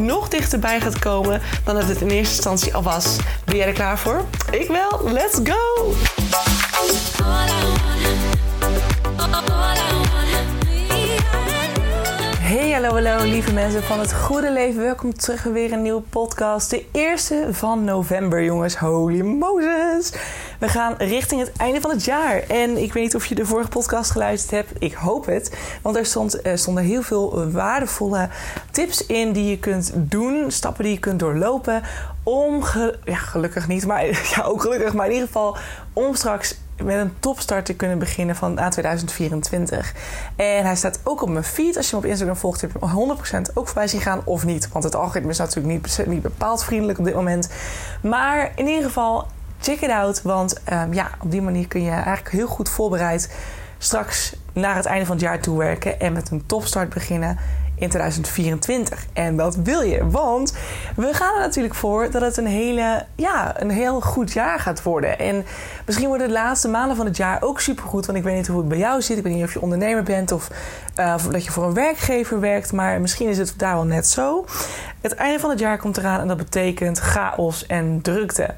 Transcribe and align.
nog 0.00 0.28
dichterbij 0.28 0.80
gaat 0.80 0.98
komen 0.98 1.40
dan 1.64 1.74
dat 1.74 1.84
het 1.88 2.00
in 2.00 2.08
eerste 2.08 2.34
instantie 2.34 2.74
al 2.74 2.82
was. 2.82 3.16
Ben 3.44 3.56
jij 3.56 3.66
er 3.66 3.72
klaar 3.72 3.98
voor? 3.98 4.24
Ik 4.50 4.68
wel. 4.68 5.12
Let's 5.12 5.38
go! 5.44 5.92
Hey, 12.38 12.70
hallo, 12.70 12.88
hallo, 12.88 13.24
lieve 13.24 13.52
mensen 13.52 13.82
van 13.82 14.00
het 14.00 14.14
goede 14.14 14.52
leven. 14.52 14.82
Welkom 14.82 15.14
terug 15.14 15.42
weer 15.42 15.72
een 15.72 15.82
nieuwe 15.82 16.00
podcast. 16.00 16.70
De 16.70 16.84
eerste 16.92 17.48
van 17.50 17.84
november, 17.84 18.44
jongens. 18.44 18.76
Holy 18.76 19.20
Moses! 19.20 20.12
We 20.60 20.68
gaan 20.68 20.94
richting 20.98 21.40
het 21.40 21.52
einde 21.56 21.80
van 21.80 21.90
het 21.90 22.04
jaar. 22.04 22.42
En 22.48 22.76
ik 22.76 22.92
weet 22.92 23.02
niet 23.02 23.14
of 23.14 23.26
je 23.26 23.34
de 23.34 23.46
vorige 23.46 23.68
podcast 23.68 24.10
geluisterd 24.10 24.50
hebt. 24.50 24.82
Ik 24.82 24.92
hoop 24.92 25.26
het. 25.26 25.56
Want 25.82 25.96
er, 25.96 26.06
stond, 26.06 26.40
stonden 26.54 26.84
heel 26.84 27.02
veel 27.02 27.50
waardevolle 27.50 28.28
tips 28.70 29.06
in 29.06 29.32
die 29.32 29.50
je 29.50 29.58
kunt 29.58 29.92
doen. 29.94 30.50
Stappen 30.50 30.84
die 30.84 30.92
je 30.92 30.98
kunt 30.98 31.18
doorlopen. 31.18 31.82
Om, 32.22 32.62
ja, 33.04 33.16
gelukkig 33.16 33.68
niet, 33.68 33.86
maar 33.86 34.04
ja, 34.34 34.42
ook 34.42 34.60
gelukkig, 34.60 34.92
maar 34.92 35.06
in 35.06 35.12
ieder 35.12 35.26
geval 35.26 35.56
om 35.92 36.14
straks 36.14 36.58
met 36.82 36.96
een 36.96 37.12
topstart 37.20 37.64
te 37.64 37.74
kunnen 37.74 37.98
beginnen 37.98 38.36
van 38.36 38.60
aan 38.60 38.70
2024. 38.70 39.94
En 40.36 40.64
hij 40.64 40.76
staat 40.76 41.00
ook 41.04 41.22
op 41.22 41.28
mijn 41.28 41.44
feed. 41.44 41.76
Als 41.76 41.90
je 41.90 41.96
hem 41.96 42.04
op 42.04 42.10
Instagram 42.10 42.36
volgt, 42.36 42.60
heb 42.60 42.70
je 42.80 42.86
hem 42.86 43.16
100% 43.48 43.52
ook 43.54 43.66
voorbij 43.66 43.88
zien 43.88 44.00
gaan 44.00 44.22
of 44.24 44.44
niet. 44.44 44.68
Want 44.68 44.84
het 44.84 44.94
algoritme 44.94 45.30
is 45.30 45.38
natuurlijk 45.38 45.74
niet, 45.74 46.06
niet 46.06 46.22
bepaald 46.22 46.64
vriendelijk 46.64 46.98
op 46.98 47.04
dit 47.04 47.14
moment. 47.14 47.48
Maar 48.02 48.52
in 48.54 48.66
ieder 48.66 48.84
geval, 48.84 49.26
check 49.60 49.80
it 49.80 49.90
out. 49.90 50.22
Want 50.22 50.60
um, 50.72 50.92
ja, 50.92 51.10
op 51.20 51.30
die 51.30 51.42
manier 51.42 51.68
kun 51.68 51.82
je 51.82 51.90
eigenlijk 51.90 52.30
heel 52.30 52.46
goed 52.46 52.68
voorbereid 52.68 53.34
straks 53.78 54.36
naar 54.52 54.76
het 54.76 54.86
einde 54.86 55.06
van 55.06 55.16
het 55.16 55.24
jaar 55.24 55.40
toe 55.40 55.58
werken 55.58 56.00
en 56.00 56.12
met 56.12 56.30
een 56.30 56.46
topstart 56.46 56.88
beginnen 56.88 57.38
in 57.80 57.88
2024. 57.88 59.06
En 59.12 59.36
dat 59.36 59.56
wil 59.56 59.82
je, 59.82 60.10
want 60.10 60.56
we 60.96 61.14
gaan 61.14 61.34
er 61.34 61.40
natuurlijk 61.40 61.74
voor 61.74 62.10
dat 62.10 62.22
het 62.22 62.36
een, 62.36 62.46
hele, 62.46 63.06
ja, 63.14 63.60
een 63.60 63.70
heel 63.70 64.00
goed 64.00 64.32
jaar 64.32 64.58
gaat 64.58 64.82
worden. 64.82 65.18
En 65.18 65.44
misschien 65.86 66.08
worden 66.08 66.26
de 66.26 66.32
laatste 66.32 66.68
maanden 66.68 66.96
van 66.96 67.06
het 67.06 67.16
jaar 67.16 67.42
ook 67.42 67.60
supergoed. 67.60 68.06
Want 68.06 68.18
ik 68.18 68.24
weet 68.24 68.36
niet 68.36 68.46
hoe 68.46 68.58
het 68.58 68.68
bij 68.68 68.78
jou 68.78 69.02
zit. 69.02 69.16
Ik 69.16 69.22
weet 69.22 69.34
niet 69.34 69.44
of 69.44 69.52
je 69.52 69.60
ondernemer 69.60 70.02
bent 70.02 70.32
of 70.32 70.48
uh, 70.96 71.14
dat 71.30 71.44
je 71.44 71.50
voor 71.50 71.64
een 71.64 71.74
werkgever 71.74 72.40
werkt. 72.40 72.72
Maar 72.72 73.00
misschien 73.00 73.28
is 73.28 73.38
het 73.38 73.54
daar 73.56 73.74
wel 73.74 73.84
net 73.84 74.06
zo. 74.06 74.44
Het 75.00 75.14
einde 75.14 75.40
van 75.40 75.50
het 75.50 75.58
jaar 75.58 75.78
komt 75.78 75.96
eraan 75.96 76.20
en 76.20 76.28
dat 76.28 76.36
betekent 76.36 76.98
chaos 76.98 77.66
en 77.66 78.00
drukte. 78.02 78.54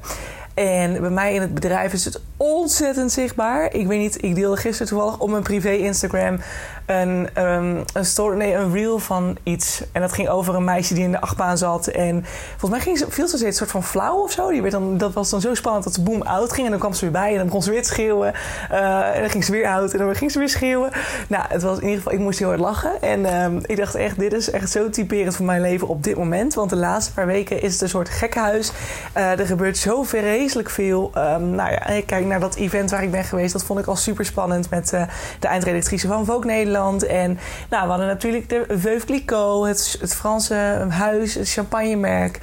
En 0.53 1.01
bij 1.01 1.09
mij 1.09 1.33
in 1.33 1.41
het 1.41 1.53
bedrijf 1.53 1.93
is 1.93 2.05
het 2.05 2.21
ontzettend 2.37 3.11
zichtbaar. 3.11 3.73
Ik 3.73 3.87
weet 3.87 3.99
niet, 3.99 4.23
ik 4.23 4.35
deelde 4.35 4.57
gisteren 4.57 4.87
toevallig 4.87 5.19
op 5.19 5.29
mijn 5.29 5.43
privé 5.43 5.71
Instagram 5.71 6.39
een, 6.85 7.29
um, 7.37 7.83
een, 7.93 8.05
story, 8.05 8.37
nee, 8.37 8.53
een 8.53 8.73
reel 8.73 8.99
van 8.99 9.37
iets. 9.43 9.83
En 9.91 10.01
dat 10.01 10.13
ging 10.13 10.29
over 10.29 10.55
een 10.55 10.63
meisje 10.63 10.93
die 10.93 11.03
in 11.03 11.11
de 11.11 11.21
achtbaan 11.21 11.57
zat. 11.57 11.87
En 11.87 12.25
volgens 12.49 12.71
mij 12.71 12.79
ging 12.79 12.97
ze, 12.97 13.05
viel 13.09 13.27
ze 13.27 13.37
steeds 13.37 13.57
soort 13.57 13.71
van 13.71 13.83
flauw 13.83 14.15
of 14.15 14.31
zo. 14.31 14.49
Die 14.49 14.61
werd 14.61 14.73
dan, 14.73 14.97
dat 14.97 15.13
was 15.13 15.29
dan 15.29 15.41
zo 15.41 15.53
spannend 15.53 15.83
dat 15.83 15.93
ze 15.93 16.01
boom 16.01 16.21
out 16.21 16.53
ging. 16.53 16.65
En 16.65 16.71
dan 16.71 16.79
kwam 16.79 16.93
ze 16.93 17.01
weer 17.01 17.11
bij 17.11 17.31
en 17.31 17.37
dan 17.37 17.45
begon 17.45 17.63
ze 17.63 17.69
weer 17.69 17.85
schreeuwen. 17.85 18.33
Uh, 18.71 19.15
en 19.15 19.21
dan 19.21 19.29
ging 19.29 19.43
ze 19.43 19.51
weer 19.51 19.67
out 19.67 19.91
en 19.91 19.97
dan 19.97 20.15
ging 20.15 20.31
ze 20.31 20.39
weer 20.39 20.49
schreeuwen. 20.49 20.91
Nou, 21.27 21.45
het 21.49 21.61
was 21.61 21.77
in 21.77 21.83
ieder 21.83 21.97
geval, 21.97 22.13
ik 22.13 22.19
moest 22.19 22.39
heel 22.39 22.47
hard 22.47 22.59
lachen. 22.59 23.01
En 23.01 23.43
um, 23.43 23.59
ik 23.65 23.77
dacht 23.77 23.95
echt, 23.95 24.19
dit 24.19 24.33
is 24.33 24.49
echt 24.49 24.71
zo 24.71 24.89
typerend 24.89 25.35
voor 25.35 25.45
mijn 25.45 25.61
leven 25.61 25.87
op 25.87 26.03
dit 26.03 26.17
moment. 26.17 26.53
Want 26.53 26.69
de 26.69 26.75
laatste 26.75 27.13
paar 27.13 27.27
weken 27.27 27.61
is 27.61 27.73
het 27.73 27.81
een 27.81 27.89
soort 27.89 28.09
gekkenhuis. 28.09 28.71
Uh, 29.17 29.39
er 29.39 29.45
gebeurt 29.45 29.77
zo 29.77 30.03
vreselijk 30.03 30.69
veel. 30.69 31.11
Um, 31.17 31.49
nou 31.49 31.71
ja, 31.71 31.87
ik 31.87 32.05
kijk 32.05 32.25
naar 32.25 32.39
dat 32.39 32.55
event 32.55 32.91
waar 32.91 33.03
ik 33.03 33.11
ben 33.11 33.23
geweest. 33.23 33.53
Dat 33.53 33.63
vond 33.63 33.79
ik 33.79 33.85
al 33.85 33.95
super 33.95 34.25
spannend 34.25 34.69
met 34.69 34.93
uh, 34.93 35.03
de 35.39 35.47
eindredactrice 35.47 36.07
van 36.07 36.25
Vogue 36.25 36.45
Nederland. 36.45 36.71
En 36.73 37.39
nou, 37.69 37.83
we 37.83 37.89
hadden 37.89 38.07
natuurlijk 38.07 38.49
de 38.49 38.65
Veuve 38.69 39.05
Clicquot, 39.05 39.67
het, 39.67 39.97
het 39.99 40.15
Franse 40.15 40.85
huis, 40.89 41.33
het 41.33 41.49
champagnemerk. 41.49 42.39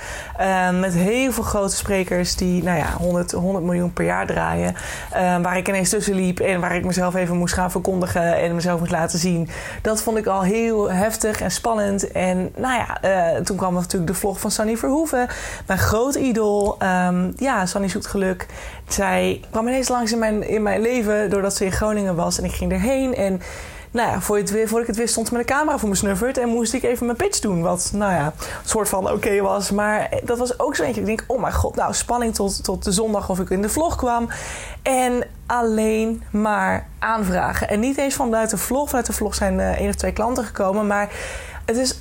Um, 0.69 0.81
met 0.81 0.95
heel 0.95 1.33
veel 1.33 1.43
grote 1.43 1.77
sprekers 1.77 2.37
die 2.37 2.63
nou 2.63 2.79
ja, 2.79 2.93
100, 2.99 3.33
100 3.33 3.65
miljoen 3.65 3.93
per 3.93 4.05
jaar 4.05 4.27
draaien. 4.27 4.75
Um, 5.17 5.43
waar 5.43 5.57
ik 5.57 5.69
ineens 5.69 5.89
tussen 5.89 6.15
liep 6.15 6.41
en 6.41 6.61
waar 6.61 6.77
ik 6.77 6.85
mezelf 6.85 7.15
even 7.15 7.37
moest 7.37 7.55
gaan 7.55 7.71
verkondigen 7.71 8.37
en 8.37 8.55
mezelf 8.55 8.79
moest 8.79 8.91
laten 8.91 9.19
zien. 9.19 9.49
Dat 9.83 10.03
vond 10.03 10.17
ik 10.17 10.27
al 10.27 10.43
heel 10.43 10.91
heftig 10.91 11.41
en 11.41 11.51
spannend. 11.51 12.13
En 12.13 12.51
nou 12.57 12.75
ja, 12.75 12.99
uh, 13.35 13.41
toen 13.41 13.57
kwam 13.57 13.75
natuurlijk 13.75 14.13
de 14.13 14.19
vlog 14.19 14.41
van 14.41 14.51
Sunny 14.51 14.77
Verhoeven. 14.77 15.29
Mijn 15.67 15.79
groot 15.79 16.15
idool. 16.15 16.77
Um, 16.83 17.33
ja, 17.37 17.67
Sunny 17.67 17.89
zoekt 17.89 18.07
geluk. 18.07 18.47
Zij 18.89 19.41
kwam 19.51 19.69
ineens 19.69 19.89
langs 19.89 20.13
in 20.13 20.19
mijn, 20.19 20.49
in 20.49 20.63
mijn 20.63 20.81
leven 20.81 21.31
doordat 21.31 21.55
ze 21.57 21.65
in 21.65 21.73
Groningen 21.73 22.15
was. 22.15 22.39
En 22.39 22.45
ik 22.45 22.53
ging 22.53 22.73
erheen 22.73 23.15
en 23.15 23.41
nou 23.91 24.11
ja, 24.11 24.21
voor, 24.21 24.43
voor 24.65 24.81
ik 24.81 24.87
het 24.87 24.97
wist 24.97 25.11
stond 25.11 25.27
ze 25.27 25.33
met 25.33 25.43
een 25.43 25.56
camera 25.56 25.78
voor 25.78 25.89
me 25.89 25.95
snuffert. 25.95 26.39
En 26.39 26.49
moest 26.49 26.73
ik 26.73 26.83
even 26.83 27.06
mijn 27.06 27.19
pitch 27.19 27.39
doen. 27.39 27.62
Wat, 27.62 27.91
nou 27.95 28.12
ja, 28.12 28.27
een 28.27 28.69
soort 28.69 28.89
van 28.89 29.11
oké 29.11 29.41
was. 29.41 29.71
Maar 29.71 30.21
dat 30.25 30.39
was 30.39 30.59
ook 30.59 30.77
zo 30.77 30.83
eentje. 30.83 31.01
Ik 31.01 31.06
denk, 31.06 31.25
oh 31.27 31.41
mijn 31.41 31.53
god, 31.53 31.77
nou 31.77 31.95
spanning 31.95 32.34
tot, 32.34 32.65
tot 32.65 32.84
de 32.84 32.93
zondag 32.93 33.28
of 33.28 33.41
ik 33.41 33.51
in 33.51 33.62
de 33.62 33.69
vlog 33.69 33.97
kwam. 33.97 34.28
En 34.83 35.27
alleen 35.47 36.23
maar 36.31 36.87
aanvragen. 36.99 37.69
En 37.69 37.81
niet 37.81 37.99
eens 37.99 38.15
vanuit 38.15 38.51
de 38.51 38.56
vlog. 38.56 38.89
Vanuit 38.89 39.06
de 39.06 39.12
vlog 39.12 39.34
zijn 39.34 39.59
uh, 39.59 39.71
één 39.71 39.89
of 39.89 39.95
twee 39.95 40.12
klanten 40.12 40.45
gekomen. 40.45 40.87
Maar 40.87 41.09
het 41.77 41.79
is, 41.79 42.01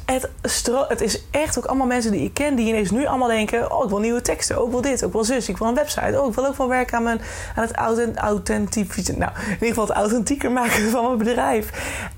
het, 0.87 1.01
is 1.01 1.21
echt 1.31 1.57
ook 1.57 1.65
allemaal 1.65 1.87
mensen 1.87 2.11
die 2.11 2.23
ik 2.23 2.33
ken, 2.33 2.55
die 2.55 2.67
ineens 2.67 2.91
nu 2.91 3.05
allemaal 3.05 3.27
denken: 3.27 3.71
Oh, 3.71 3.83
ik 3.83 3.89
wil 3.89 3.99
nieuwe 3.99 4.21
teksten, 4.21 4.57
ook 4.57 4.65
oh, 4.65 4.71
wil 4.71 4.81
dit, 4.81 5.03
ook 5.03 5.11
wil 5.11 5.23
zus, 5.23 5.49
ik 5.49 5.57
wil 5.57 5.67
een 5.67 5.75
website, 5.75 6.21
oh, 6.21 6.27
ik 6.27 6.33
wil 6.33 6.45
ook 6.45 6.57
wel 6.57 6.67
werken 6.67 6.97
aan, 6.97 7.03
mijn, 7.03 7.21
aan 7.55 7.63
het 7.63 8.15
authentiek, 8.15 9.17
nou, 9.17 9.31
in 9.45 9.51
ieder 9.51 9.67
geval 9.67 9.87
het 9.87 9.95
authentieker 9.95 10.51
maken 10.51 10.89
van 10.89 11.05
mijn 11.05 11.17
bedrijf. 11.17 11.69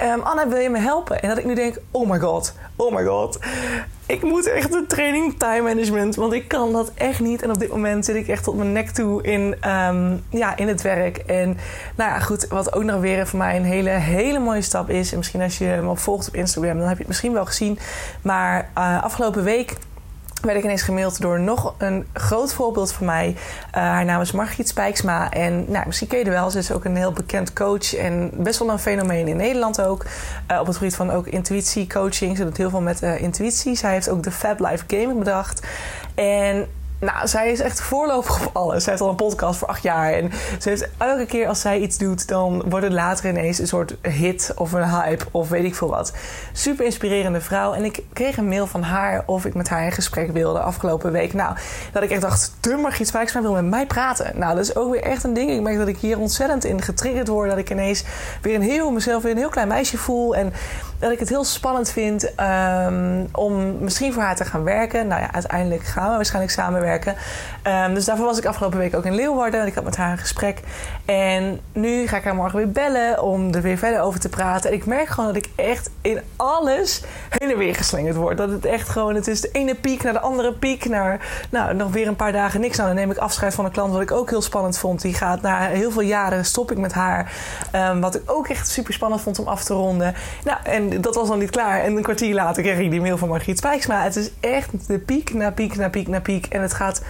Um, 0.02 0.22
Anna, 0.22 0.48
wil 0.48 0.60
je 0.60 0.70
me 0.70 0.80
helpen? 0.80 1.22
En 1.22 1.30
dat 1.30 1.38
ik 1.38 1.46
nu 1.46 1.56
denk: 1.56 1.78
Oh 1.92 2.10
my 2.10 2.20
god, 2.20 2.54
oh 2.76 2.96
my 2.96 3.06
god 3.06 3.40
ik 4.12 4.22
moet 4.24 4.50
echt 4.50 4.74
een 4.74 4.88
training 4.88 5.38
time 5.38 5.62
management. 5.62 6.16
Want 6.16 6.34
ik 6.34 6.48
kan 6.48 6.72
dat 6.72 6.92
echt 6.94 7.20
niet. 7.20 7.42
En 7.42 7.50
op 7.50 7.60
dit 7.60 7.70
moment 7.70 8.06
zit 8.06 8.16
ik 8.16 8.28
echt 8.28 8.44
tot 8.44 8.58
mijn 8.58 8.72
nek 8.72 8.90
toe 8.90 9.24
in, 9.24 9.42
um, 9.70 10.24
ja, 10.30 10.58
in 10.58 10.68
het 10.68 10.82
werk. 10.82 11.18
En 11.18 11.58
nou 11.96 12.10
ja, 12.12 12.20
goed. 12.20 12.48
Wat 12.48 12.74
ook 12.74 12.84
nog 12.84 13.00
weer 13.00 13.28
voor 13.28 13.40
mij 13.40 13.56
een 13.56 13.64
hele, 13.64 13.90
hele 13.90 14.40
mooie 14.40 14.62
stap 14.62 14.90
is. 14.90 15.12
En 15.12 15.18
misschien 15.18 15.42
als 15.42 15.58
je 15.58 15.80
me 15.84 15.96
volgt 15.96 16.28
op 16.28 16.36
Instagram, 16.36 16.78
dan 16.78 16.88
heb 16.88 16.94
je 16.94 16.98
het 16.98 17.08
misschien 17.08 17.34
wel 17.34 17.46
gezien. 17.46 17.80
Maar 18.22 18.70
uh, 18.78 19.04
afgelopen 19.04 19.44
week 19.44 19.76
werd 20.42 20.58
ik 20.58 20.64
ineens 20.64 20.82
gemaild 20.82 21.22
door 21.22 21.40
nog 21.40 21.76
een 21.78 22.08
groot 22.14 22.54
voorbeeld 22.54 22.92
van 22.92 23.06
mij. 23.06 23.28
Uh, 23.28 23.74
haar 23.74 24.06
naam 24.06 24.22
is 24.22 24.32
Margriet 24.32 24.68
Spijksma. 24.68 25.32
En 25.32 25.66
nou, 25.72 25.86
misschien 25.86 26.08
ken 26.08 26.20
je 26.20 26.26
er 26.26 26.32
wel. 26.32 26.50
Ze 26.50 26.58
is 26.58 26.72
ook 26.72 26.86
een 26.86 26.96
heel 26.96 27.12
bekend 27.12 27.54
coach. 27.54 27.96
En 27.96 28.32
best 28.34 28.60
wel 28.60 28.70
een 28.70 28.80
fenomeen 28.80 29.28
in 29.28 29.38
Nederland 29.38 29.82
ook. 29.82 30.06
Uh, 30.52 30.60
op 30.60 30.68
het 30.68 30.78
gebied 30.78 30.96
van 30.96 31.12
ook 31.12 31.28
intuïtie, 31.28 31.88
coaching. 31.88 32.38
Ze 32.38 32.44
doet 32.44 32.58
heel 32.58 32.70
veel 32.70 32.82
met 32.82 33.04
uh, 33.04 33.22
intuïtie. 33.22 33.76
Zij 33.76 33.92
heeft 33.92 34.10
ook 34.10 34.24
de 34.24 34.32
Fab 34.32 34.60
Life 34.60 34.84
Gaming 34.88 35.18
bedacht. 35.20 35.68
En 36.16 36.68
nou, 37.02 37.28
zij 37.28 37.52
is 37.52 37.60
echt 37.60 37.82
voorlopig 37.82 38.46
op 38.46 38.56
alles. 38.56 38.84
Zij 38.84 38.94
heeft 38.94 39.06
al 39.06 39.10
een 39.10 39.16
podcast 39.16 39.60
voor 39.60 39.68
acht 39.68 39.84
jaar. 39.84 40.14
En 40.14 40.32
ze 40.60 40.70
heeft 40.70 40.90
elke 40.98 41.26
keer 41.26 41.48
als 41.48 41.62
zij 41.62 41.80
iets 41.80 41.98
doet, 41.98 42.28
dan 42.28 42.64
wordt 42.70 42.86
het 42.86 42.94
later 42.94 43.30
ineens 43.30 43.60
een 43.60 43.68
soort 43.68 43.96
hit 44.02 44.52
of 44.56 44.72
een 44.72 44.90
hype 44.90 45.26
of 45.32 45.50
weet 45.50 45.64
ik 45.64 45.76
veel 45.76 45.90
wat. 45.90 46.14
Super 46.54 46.86
inspirerende 46.86 47.42
vrouw. 47.42 47.74
En 47.74 47.84
ik 47.84 48.04
kreeg 48.14 48.38
een 48.38 48.48
mail 48.48 48.68
van 48.68 48.84
haar 48.84 49.24
of 49.26 49.46
ik 49.46 49.54
met 49.54 49.70
haar 49.70 49.86
in 49.86 49.92
gesprek 49.92 50.32
wilde 50.32 50.60
afgelopen 50.60 51.12
week. 51.12 51.34
Nou, 51.34 51.56
dat 51.92 52.04
ik 52.04 52.10
echt 52.10 52.22
dacht, 52.22 52.54
de 52.60 52.76
Margriet 52.76 53.08
Spijksma 53.08 53.42
wil 53.42 53.54
met 53.54 53.66
mij 53.66 53.86
praten. 53.86 54.40
Nou, 54.40 54.56
dat 54.56 54.66
is 54.66 54.76
ook 54.76 54.92
weer 54.92 55.04
echt 55.04 55.24
een 55.24 55.34
ding. 55.34 55.52
Ik 55.52 55.62
merk 55.62 55.78
dat 55.78 55.88
ik 55.88 55.98
hier 55.98 56.20
ontzettend 56.20 56.64
in 56.64 56.82
getriggerd 56.82 57.28
word. 57.28 57.50
Dat 57.50 57.58
ik 57.58 57.70
ineens 57.70 58.04
weer 58.42 58.56
een 58.56 58.62
heel 58.62 58.92
mezelf 58.92 59.24
weer 59.24 59.32
een 59.32 59.38
heel 59.38 59.50
klein 59.50 59.68
meisje 59.68 59.98
voel. 59.98 60.36
En 60.36 60.54
dat 61.02 61.12
ik 61.12 61.20
het 61.20 61.30
heel 61.30 61.44
spannend 61.44 61.92
vind 61.92 62.32
um, 62.40 63.28
om 63.32 63.84
misschien 63.84 64.14
voor 64.14 64.24
haar 64.24 64.36
te 64.36 64.46
gaan 64.46 64.64
werken. 64.64 65.08
Nou 65.08 65.22
ja, 65.22 65.34
uiteindelijk 65.34 65.84
gaan 65.84 66.10
we 66.10 66.16
waarschijnlijk 66.16 66.54
samenwerken. 66.54 67.16
Um, 67.68 67.94
dus 67.94 68.06
daarvoor 68.06 68.26
was 68.26 68.38
ik 68.38 68.46
afgelopen 68.46 68.80
week 68.80 68.96
ook 68.96 69.06
in 69.06 69.16
Leeuwarden. 69.16 69.66
Ik 69.66 69.76
had 69.76 69.84
met 69.84 69.96
haar 69.96 70.12
een 70.12 70.18
gesprek. 70.18 70.60
En 71.12 71.60
nu 71.74 72.08
ga 72.08 72.18
ik 72.18 72.24
haar 72.24 72.36
morgen 72.36 72.58
weer 72.58 72.72
bellen 72.72 73.24
om 73.24 73.54
er 73.54 73.62
weer 73.62 73.78
verder 73.78 74.02
over 74.02 74.20
te 74.20 74.30
praten. 74.30 74.70
En 74.70 74.76
ik 74.76 74.86
merk 74.86 75.08
gewoon 75.08 75.34
dat 75.34 75.46
ik 75.46 75.50
echt 75.56 75.90
in 76.02 76.22
alles 76.36 77.04
heen 77.30 77.52
en 77.52 77.58
weer 77.58 77.76
geslingerd 77.76 78.16
word. 78.16 78.38
Dat 78.38 78.50
het 78.50 78.66
echt 78.66 78.90
gewoon, 78.90 79.16
het 79.16 79.28
is 79.28 79.42
de 79.42 79.50
ene 79.52 79.76
piek 79.76 80.04
naar 80.04 80.14
de 80.14 80.20
andere 80.20 80.54
piek. 80.54 80.90
Naar, 80.90 81.46
nou, 81.50 81.74
nog 81.74 81.92
weer 81.92 82.08
een 82.08 82.16
paar 82.16 82.32
dagen 82.32 82.62
niks. 82.62 82.78
Nou, 82.78 82.90
dan 82.90 82.98
neem 82.98 83.12
ik 83.12 83.18
afscheid 83.18 83.54
van 83.54 83.66
een 83.66 83.72
klant 83.72 83.92
wat 83.92 84.02
ik 84.02 84.12
ook 84.12 84.30
heel 84.30 84.42
spannend 84.42 84.78
vond. 84.78 85.02
Die 85.02 85.14
gaat 85.14 85.42
na 85.42 85.60
heel 85.60 85.92
veel 85.92 86.02
jaren 86.02 86.46
stop 86.46 86.72
ik 86.72 86.78
met 86.78 86.94
haar. 86.94 87.32
Um, 87.76 88.02
wat 88.02 88.16
ik 88.16 88.22
ook 88.26 88.48
echt 88.48 88.70
super 88.70 88.94
spannend 88.94 89.22
vond 89.22 89.40
om 89.40 89.48
af 89.48 89.64
te 89.64 89.74
ronden. 89.74 90.16
Nou, 90.44 90.58
en 90.64 91.02
dat 91.02 91.16
was 91.16 91.28
dan 91.28 91.40
niet 91.40 91.50
klaar. 91.50 91.82
En 91.82 91.96
een 91.96 92.04
kwartier 92.04 92.34
later 92.34 92.64
kreeg 92.64 92.80
ik 92.80 92.92
die 92.92 93.02
mail 93.02 93.18
van 93.18 93.30
Margriet 93.30 93.58
Spijksma. 93.58 94.04
Het 94.04 94.16
is 94.16 94.32
echt 94.40 94.88
de 94.88 95.00
piek 95.00 95.34
na 95.34 95.52
piek 95.52 95.76
na 95.76 95.90
piek 95.90 96.08
na 96.08 96.20
piek. 96.20 96.46
En 96.46 96.62
het 96.62 96.74
gaat 96.74 97.02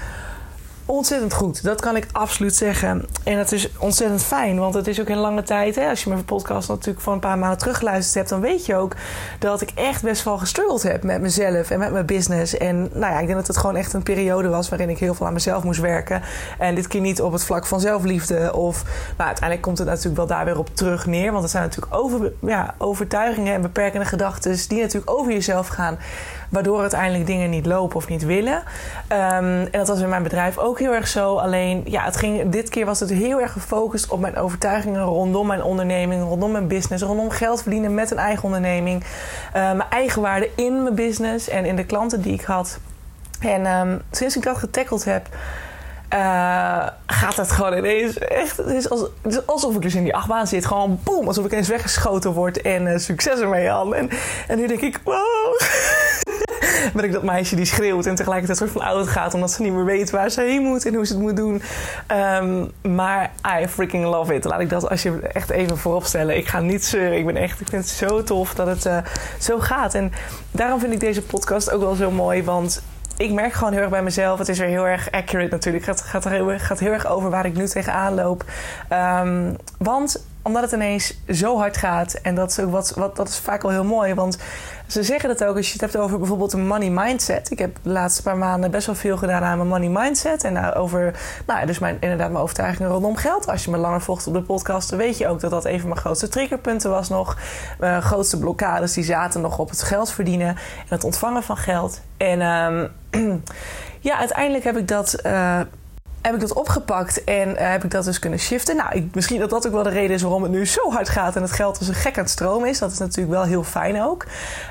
ontzettend 0.92 1.34
goed. 1.34 1.64
Dat 1.64 1.82
kan 1.82 1.96
ik 1.96 2.08
absoluut 2.12 2.56
zeggen. 2.56 3.06
En 3.24 3.38
het 3.38 3.52
is 3.52 3.70
ontzettend 3.78 4.24
fijn, 4.24 4.60
want 4.60 4.74
het 4.74 4.88
is 4.88 5.02
ook 5.02 5.10
een 5.10 5.18
lange 5.18 5.44
tijd. 5.44 5.76
Hè? 5.76 5.90
Als 5.90 6.04
je 6.04 6.10
mijn 6.10 6.26
podcast 6.26 6.68
natuurlijk 6.68 7.02
voor 7.02 7.14
een 7.14 7.20
paar 7.20 7.38
maanden 7.38 7.58
teruggeluisterd 7.58 8.16
hebt, 8.16 8.30
dan 8.30 8.42
weet 8.42 8.66
je 8.66 8.76
ook 8.76 8.96
dat 9.40 9.62
ik 9.62 9.72
echt 9.76 10.04
best 10.04 10.24
wel 10.24 10.38
gestruggeld 10.38 10.84
heb 10.84 11.04
met 11.04 11.22
mezelf 11.22 11.70
en 11.70 11.80
met 11.80 11.92
mijn 11.92 12.06
business. 12.06 12.58
En 12.58 12.82
nou 12.82 13.14
ja, 13.14 13.20
ik 13.20 13.26
denk 13.26 13.38
dat 13.38 13.48
het 13.48 13.58
gewoon 13.58 13.76
echt 13.76 13.94
een 13.94 14.04
periode 14.04 14.48
was 14.48 14.70
waarin 14.70 14.90
ik 14.90 14.98
heel 14.98 15.14
veel 15.14 15.26
aan 15.26 15.34
mezelf 15.34 15.64
moest 15.64 15.80
werken. 15.80 16.22
En 16.58 16.76
dit 16.76 16.88
keer 16.88 17.02
niet 17.02 17.22
op 17.22 17.32
het 17.32 17.44
vlak 17.44 17.66
van 17.66 17.80
zelfliefde. 17.80 18.54
Of 18.54 18.84
nou, 19.18 19.28
uiteindelijk 19.28 19.62
komt 19.62 19.78
het 19.78 19.88
natuurlijk 19.88 20.16
wel 20.16 20.28
daar 20.28 20.46
weer 20.46 20.58
op 20.58 20.76
terug 20.76 21.06
neer. 21.06 21.32
Want 21.32 21.42
het 21.42 21.52
zijn 21.52 21.64
natuurlijk 21.64 21.96
over, 21.96 22.32
ja, 22.40 22.76
overtuigingen 22.78 23.54
en 23.54 23.62
beperkende 23.62 24.06
gedachten 24.06 24.58
die 24.68 24.82
natuurlijk 24.82 25.12
over 25.12 25.32
jezelf 25.32 25.68
gaan 25.68 25.98
waardoor 26.51 26.80
uiteindelijk 26.80 27.25
dingen 27.25 27.50
niet 27.50 27.65
lopen 27.65 27.95
of 27.95 28.07
niet 28.07 28.25
willen. 28.25 28.56
Um, 28.56 28.63
en 29.09 29.69
dat 29.71 29.88
was 29.88 30.00
in 30.00 30.09
mijn 30.09 30.24
bedrijf 30.24 30.57
ook 30.57 30.80
heel 30.80 30.94
erg 30.94 31.07
zo. 31.07 31.36
Alleen, 31.36 31.81
ja, 31.86 32.03
het 32.03 32.15
ging, 32.15 32.50
dit 32.50 32.69
keer 32.69 32.86
was 32.86 33.00
het 33.00 33.09
heel 33.09 33.42
erg 33.42 33.51
gefocust 33.51 34.09
op 34.09 34.19
mijn 34.19 34.38
overtuigingen 34.38 35.01
rondom 35.01 35.48
mijn 35.48 35.63
onderneming, 35.63 36.24
rondom 36.24 36.51
mijn 36.51 36.68
business, 36.68 37.03
rondom 37.03 37.30
geld 37.30 37.62
verdienen 37.62 37.94
met 37.94 38.12
een 38.12 38.18
eigen 38.18 38.44
onderneming. 38.44 39.03
Uh, 39.03 39.51
mijn 39.53 39.89
eigen 39.89 40.21
waarde 40.21 40.50
in 40.56 40.83
mijn 40.83 40.95
business 40.95 41.50
en 41.50 41.65
in 41.65 41.75
de 41.75 41.86
klanten 41.86 42.21
die 42.21 42.33
ik 42.33 42.44
had. 42.44 42.80
En 43.39 43.65
um, 43.65 44.01
sinds 44.12 44.36
ik 44.36 44.44
dat 44.44 44.57
getackeld 44.57 45.06
heb, 45.06 45.27
uh, 46.13 46.88
gaat 47.06 47.36
het 47.36 47.52
gewoon 47.52 47.78
ineens 47.78 48.18
echt. 48.18 48.58
Het 48.58 48.68
is, 48.68 48.84
het 48.84 49.10
is 49.34 49.48
alsof 49.48 49.75
ik 49.75 49.81
dus 49.81 49.96
in 49.96 50.04
die 50.04 50.16
achtbaan 50.16 50.48
zit. 50.48 50.66
Gewoon 50.66 51.00
boem, 51.04 51.28
alsof 51.28 51.46
ik 51.46 51.52
ineens 51.52 51.68
weggeschoten 51.68 52.31
word 52.31 52.62
en 52.62 52.86
uh, 52.86 52.98
succes 52.98 53.40
ermee 53.40 53.68
had. 53.68 53.92
En, 53.92 54.10
en 54.48 54.58
nu 54.58 54.68
denk 54.68 54.81
ik, 54.81 55.00
wow. 55.04 55.60
ben 56.94 57.04
ik 57.04 57.12
dat 57.12 57.24
meisje 57.24 57.56
die 57.56 57.66
schreeuwt 57.66 58.06
en 58.06 58.16
tegelijkertijd 58.16 58.58
soort 58.58 58.72
van 58.72 58.81
oud 58.81 59.08
gaat 59.08 59.34
omdat 59.34 59.52
ze 59.52 59.62
niet 59.62 59.74
meer 59.74 59.86
weet 59.86 60.10
waar 60.10 60.30
ze 60.30 60.42
heen 60.42 60.62
moet 60.62 60.86
en 60.86 60.94
hoe 60.94 61.06
ze 61.06 61.13
het 61.13 61.22
moet 61.22 61.36
doen. 61.36 61.62
Um, 62.42 62.72
maar 62.94 63.31
I 63.62 63.68
freaking 63.68 64.04
love 64.04 64.34
it. 64.34 64.44
Laat 64.44 64.60
ik 64.60 64.69
dat 64.69 64.90
als 64.90 65.04
je 65.04 65.19
echt 65.19 65.50
even 65.50 65.78
voorop 65.78 66.06
stellen. 66.06 66.38
Ik 66.38 66.48
ga 66.48 66.60
niet 66.60 66.86
zeuren. 66.86 67.18
Ik 67.18 67.25
ben 67.25 67.36
echt, 67.36 67.60
ik 67.60 67.68
vind 67.68 67.84
het 67.86 67.94
zo 67.94 68.24
tof 68.24 68.54
dat 68.54 68.68
het 68.68 68.86
uh, 68.86 68.98
zo 69.40 69.60
gaat. 69.60 69.94
En 69.94 70.12
daarom 70.52 70.80
vind 70.80 70.94
ik 70.94 71.00
deze 71.00 71.22
podcast 71.22 71.72
ook 71.72 71.81
wel 71.81 71.96
zo 71.96 72.12
mooi, 72.12 72.44
want 72.44 72.81
ik 73.24 73.32
merk 73.32 73.54
gewoon 73.54 73.74
heel 73.74 73.82
erg 73.82 73.92
bij 73.92 74.04
mezelf. 74.04 74.40
Het 74.40 74.50
is 74.50 74.60
er 74.60 74.68
heel 74.68 74.88
erg 74.88 75.12
accurate 75.12 75.52
natuurlijk. 75.52 75.86
Het 75.86 76.02
gaat, 76.02 76.24
gaat, 76.24 76.32
heel, 76.34 76.60
gaat 76.60 76.80
heel 76.80 76.92
erg 76.92 77.08
over 77.08 77.30
waar 77.30 77.46
ik 77.46 77.54
nu 77.54 77.68
tegenaan 77.68 78.14
loop. 78.14 78.44
Um, 78.94 79.56
want 79.78 80.26
omdat 80.42 80.62
het 80.62 80.72
ineens 80.72 81.18
zo 81.30 81.58
hard 81.58 81.78
gaat. 81.78 82.14
En 82.14 82.36
dat 82.36 82.52
is, 82.52 82.60
ook 82.60 82.72
wat, 82.72 82.92
wat, 82.96 83.16
dat 83.16 83.28
is 83.28 83.38
vaak 83.38 83.62
wel 83.62 83.72
heel 83.72 83.84
mooi. 83.84 84.14
Want 84.14 84.38
ze 84.88 85.04
zeggen 85.04 85.30
dat 85.30 85.44
ook 85.44 85.56
als 85.56 85.68
je 85.68 85.72
het 85.72 85.82
hebt 85.82 85.98
over 85.98 86.18
bijvoorbeeld 86.18 86.54
een 86.54 86.68
money 86.68 86.90
mindset. 86.90 87.52
Ik 87.52 87.60
heb 87.60 87.78
de 87.82 87.90
laatste 87.90 88.22
paar 88.22 88.38
maanden 88.38 88.72
best 88.72 88.86
wel 88.86 88.96
veel 88.96 89.18
gedaan 89.18 89.44
aan 89.44 89.58
mijn 89.58 89.70
money 89.70 89.90
mindset. 89.90 90.44
En 90.44 90.74
over, 90.74 91.20
nou 91.46 91.66
dus 91.66 91.80
mijn, 91.80 91.98
inderdaad 92.00 92.32
mijn 92.32 92.44
overtuigingen 92.44 92.92
rondom 92.92 93.16
geld. 93.16 93.48
Als 93.48 93.66
je 93.66 93.72
me 93.72 93.78
langer 93.78 94.02
volgt 94.02 94.28
op 94.28 94.34
de 94.34 94.42
podcast, 94.42 94.90
dan 94.90 95.00
weet 95.00 95.18
je 95.18 95.28
ook 95.28 95.40
dat 95.40 95.52
dat 95.52 95.66
een 95.66 95.80
van 95.80 95.90
mijn 95.90 96.02
grootste 96.02 96.28
triggerpunten 96.28 96.90
was 96.90 97.10
nog. 97.10 97.38
Mijn 97.80 98.02
grootste 98.02 98.40
blokkades 98.40 98.94
die 98.94 99.04
zaten 99.04 99.42
nog 99.42 99.60
op 99.60 99.70
het 99.70 99.84
geld 99.84 100.12
verdienen 100.12 100.48
en 100.48 100.58
het 100.88 101.04
ontvangen 101.04 101.44
van 101.44 101.58
geld. 101.58 102.02
En 102.18 102.42
um, 102.42 102.92
ja, 104.00 104.18
uiteindelijk 104.18 104.64
heb 104.64 104.78
ik 104.78 104.88
dat. 104.88 105.16
Uh, 105.26 105.60
heb 106.22 106.34
ik 106.34 106.40
dat 106.40 106.54
opgepakt 106.54 107.24
en 107.24 107.50
uh, 107.50 107.56
heb 107.58 107.84
ik 107.84 107.92
dat 107.92 108.06
dus 108.06 108.20
kunnen 108.20 108.40
shiften. 108.40 108.76
Nou, 108.76 108.96
ik, 108.96 109.16
misschien 109.16 109.40
dat 109.40 109.50
dat 109.50 109.68
ook 109.68 109.74
wel 109.74 109.84
de 109.84 109.90
reden 109.90 110.16
is 110.16 110.22
waarom 110.22 110.44
het 110.44 110.52
nu 110.52 110.66
zo 110.66 110.92
hard 110.92 111.10
gaat 111.10 111.36
en 111.36 111.42
het 111.42 111.52
geld 111.52 111.80
als 111.80 111.88
een 111.88 111.94
gek 111.94 112.18
aan 112.18 112.24
het 112.24 112.32
stromen 112.32 112.70
is. 112.70 112.80
Dat 112.80 112.92
is 112.92 112.98
natuurlijk 112.98 113.36
wel 113.36 113.44
heel 113.44 113.64
fijn 113.64 114.02
ook. 114.02 114.26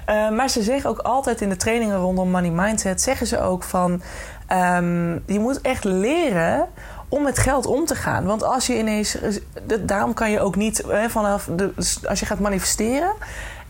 Uh, 0.08 0.31
maar 0.31 0.49
ze 0.49 0.62
zeggen 0.62 0.91
ook 0.91 0.99
altijd 0.99 1.41
in 1.41 1.49
de 1.49 1.56
trainingen 1.56 1.97
rondom 1.97 2.31
money 2.31 2.50
mindset, 2.50 3.00
zeggen 3.00 3.26
ze 3.26 3.41
ook 3.41 3.62
van, 3.62 4.02
um, 4.52 5.23
je 5.26 5.38
moet 5.38 5.61
echt 5.61 5.85
leren 5.85 6.69
om 7.08 7.23
met 7.23 7.38
geld 7.38 7.67
om 7.67 7.85
te 7.85 7.94
gaan. 7.94 8.25
Want 8.25 8.43
als 8.43 8.67
je 8.67 8.79
ineens, 8.79 9.19
daarom 9.81 10.14
kan 10.14 10.31
je 10.31 10.41
ook 10.41 10.56
niet 10.56 10.82
hè, 10.88 11.11
vanaf 11.11 11.49
de, 11.56 11.73
als 12.08 12.20
je 12.20 12.26
gaat 12.26 12.38
manifesteren 12.38 13.12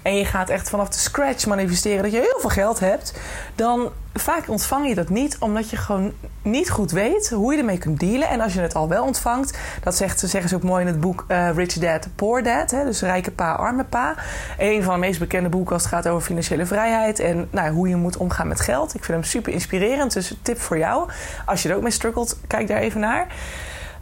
en 0.02 0.16
je 0.16 0.24
gaat 0.24 0.48
echt 0.48 0.70
vanaf 0.70 0.88
de 0.88 0.98
scratch 0.98 1.46
manifesteren 1.46 2.02
dat 2.02 2.12
je 2.12 2.18
heel 2.18 2.40
veel 2.40 2.50
geld 2.50 2.80
hebt, 2.80 3.12
dan 3.54 3.90
vaak 4.14 4.48
ontvang 4.48 4.88
je 4.88 4.94
dat 4.94 5.08
niet 5.08 5.36
omdat 5.38 5.70
je 5.70 5.76
gewoon 5.76 6.12
niet 6.42 6.70
goed 6.70 6.90
weet 6.90 7.30
hoe 7.30 7.52
je 7.52 7.58
ermee 7.58 7.78
kunt 7.78 8.00
dealen. 8.00 8.28
En 8.28 8.40
als 8.40 8.54
je 8.54 8.60
het 8.60 8.74
al 8.74 8.88
wel 8.88 9.04
ontvangt, 9.04 9.58
dat 9.82 9.96
zegt, 9.96 10.18
zeggen 10.18 10.48
ze 10.48 10.56
ook 10.56 10.62
mooi 10.62 10.80
in 10.80 10.86
het 10.86 11.00
boek 11.00 11.24
uh, 11.28 11.50
Rich 11.54 11.72
Dad, 11.72 12.08
Poor 12.14 12.42
Dad. 12.42 12.70
Hè, 12.70 12.84
dus 12.84 13.00
rijke 13.00 13.30
pa, 13.30 13.52
arme 13.52 13.84
pa. 13.84 14.14
Een 14.58 14.82
van 14.82 14.94
de 14.94 15.00
meest 15.00 15.18
bekende 15.18 15.48
boeken 15.48 15.72
als 15.72 15.82
het 15.82 15.92
gaat 15.92 16.08
over 16.08 16.26
financiële 16.26 16.66
vrijheid 16.66 17.18
en 17.18 17.48
nou, 17.50 17.70
hoe 17.72 17.88
je 17.88 17.96
moet 17.96 18.16
omgaan 18.16 18.48
met 18.48 18.60
geld. 18.60 18.94
Ik 18.94 19.04
vind 19.04 19.18
hem 19.18 19.26
super 19.26 19.52
inspirerend, 19.52 20.12
dus 20.12 20.36
tip 20.42 20.60
voor 20.60 20.78
jou. 20.78 21.10
Als 21.46 21.62
je 21.62 21.68
er 21.68 21.76
ook 21.76 21.82
mee 21.82 21.92
struggelt, 21.92 22.36
kijk 22.46 22.68
daar 22.68 22.80
even 22.80 23.00
naar. 23.00 23.26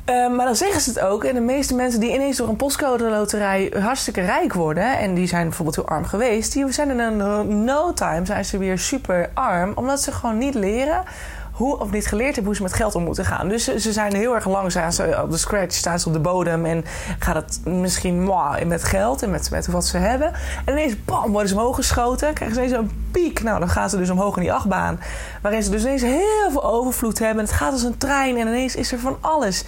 Uh, 0.09 0.29
maar 0.29 0.47
dan 0.47 0.57
zeggen 0.57 0.81
ze 0.81 0.89
het 0.89 1.01
ook. 1.01 1.25
En 1.25 1.35
de 1.35 1.41
meeste 1.41 1.75
mensen 1.75 2.01
die 2.01 2.13
ineens 2.13 2.37
door 2.37 2.49
een 2.49 2.57
postcode 2.57 3.11
loterij 3.11 3.73
hartstikke 3.81 4.21
rijk 4.21 4.53
worden. 4.53 4.99
En 4.99 5.15
die 5.15 5.27
zijn 5.27 5.43
bijvoorbeeld 5.47 5.77
heel 5.77 5.89
arm 5.89 6.05
geweest. 6.05 6.53
Die 6.53 6.73
zijn 6.73 6.91
in 6.91 6.99
een 6.99 7.65
no 7.65 7.93
time 7.93 8.27
zijn 8.27 8.45
ze 8.45 8.59
weer 8.59 8.79
super 8.79 9.31
arm. 9.35 9.73
Omdat 9.75 10.01
ze 10.01 10.13
gewoon 10.13 10.39
niet 10.39 10.55
leren 10.55 11.05
hoe, 11.59 11.79
of 11.79 11.91
niet 11.91 12.07
geleerd 12.07 12.35
hebben 12.35 12.45
hoe 12.45 12.55
ze 12.55 12.63
met 12.63 12.73
geld 12.73 12.95
om 12.95 13.03
moeten 13.03 13.25
gaan. 13.25 13.49
Dus 13.49 13.65
ze, 13.65 13.93
zijn 13.93 14.15
heel 14.15 14.35
erg 14.35 14.47
langzaam 14.47 14.91
ze, 14.91 15.21
op 15.23 15.31
de 15.31 15.37
scratch, 15.37 15.75
staan 15.75 16.01
ze 16.01 16.07
op 16.07 16.13
de 16.13 16.21
bodem 16.21 16.65
en 16.65 16.85
gaat 17.19 17.35
het 17.35 17.61
misschien 17.65 18.31
met 18.67 18.85
geld 18.85 19.23
en 19.23 19.31
met, 19.31 19.51
met 19.51 19.67
wat 19.67 19.87
ze 19.87 19.97
hebben. 19.97 20.33
En 20.65 20.73
ineens 20.73 21.05
bam, 21.05 21.31
worden 21.31 21.49
ze 21.49 21.55
omhoog 21.55 21.77
geschoten, 21.77 22.35
krijgen 22.35 22.57
ze 22.57 22.63
ineens 22.63 22.79
een 22.79 22.91
piek. 23.11 23.43
Nou, 23.43 23.59
dan 23.59 23.69
gaan 23.69 23.91
ze 23.91 23.97
dus 23.97 24.11
omhoog 24.11 24.37
in 24.37 24.43
die 24.43 24.53
achtbaan, 24.53 25.01
waarin 25.43 25.63
ze 25.63 25.71
dus 25.71 25.83
ineens 25.83 26.03
heel 26.03 26.51
veel 26.51 26.65
overvloed 26.65 27.19
hebben. 27.19 27.45
Het 27.45 27.53
gaat 27.53 27.73
als 27.73 27.83
een 27.83 27.99
trein 27.99 28.37
en 28.37 28.47
ineens 28.47 28.75
is 28.75 28.93
er 28.93 28.99
van 28.99 29.17
alles. 29.21 29.65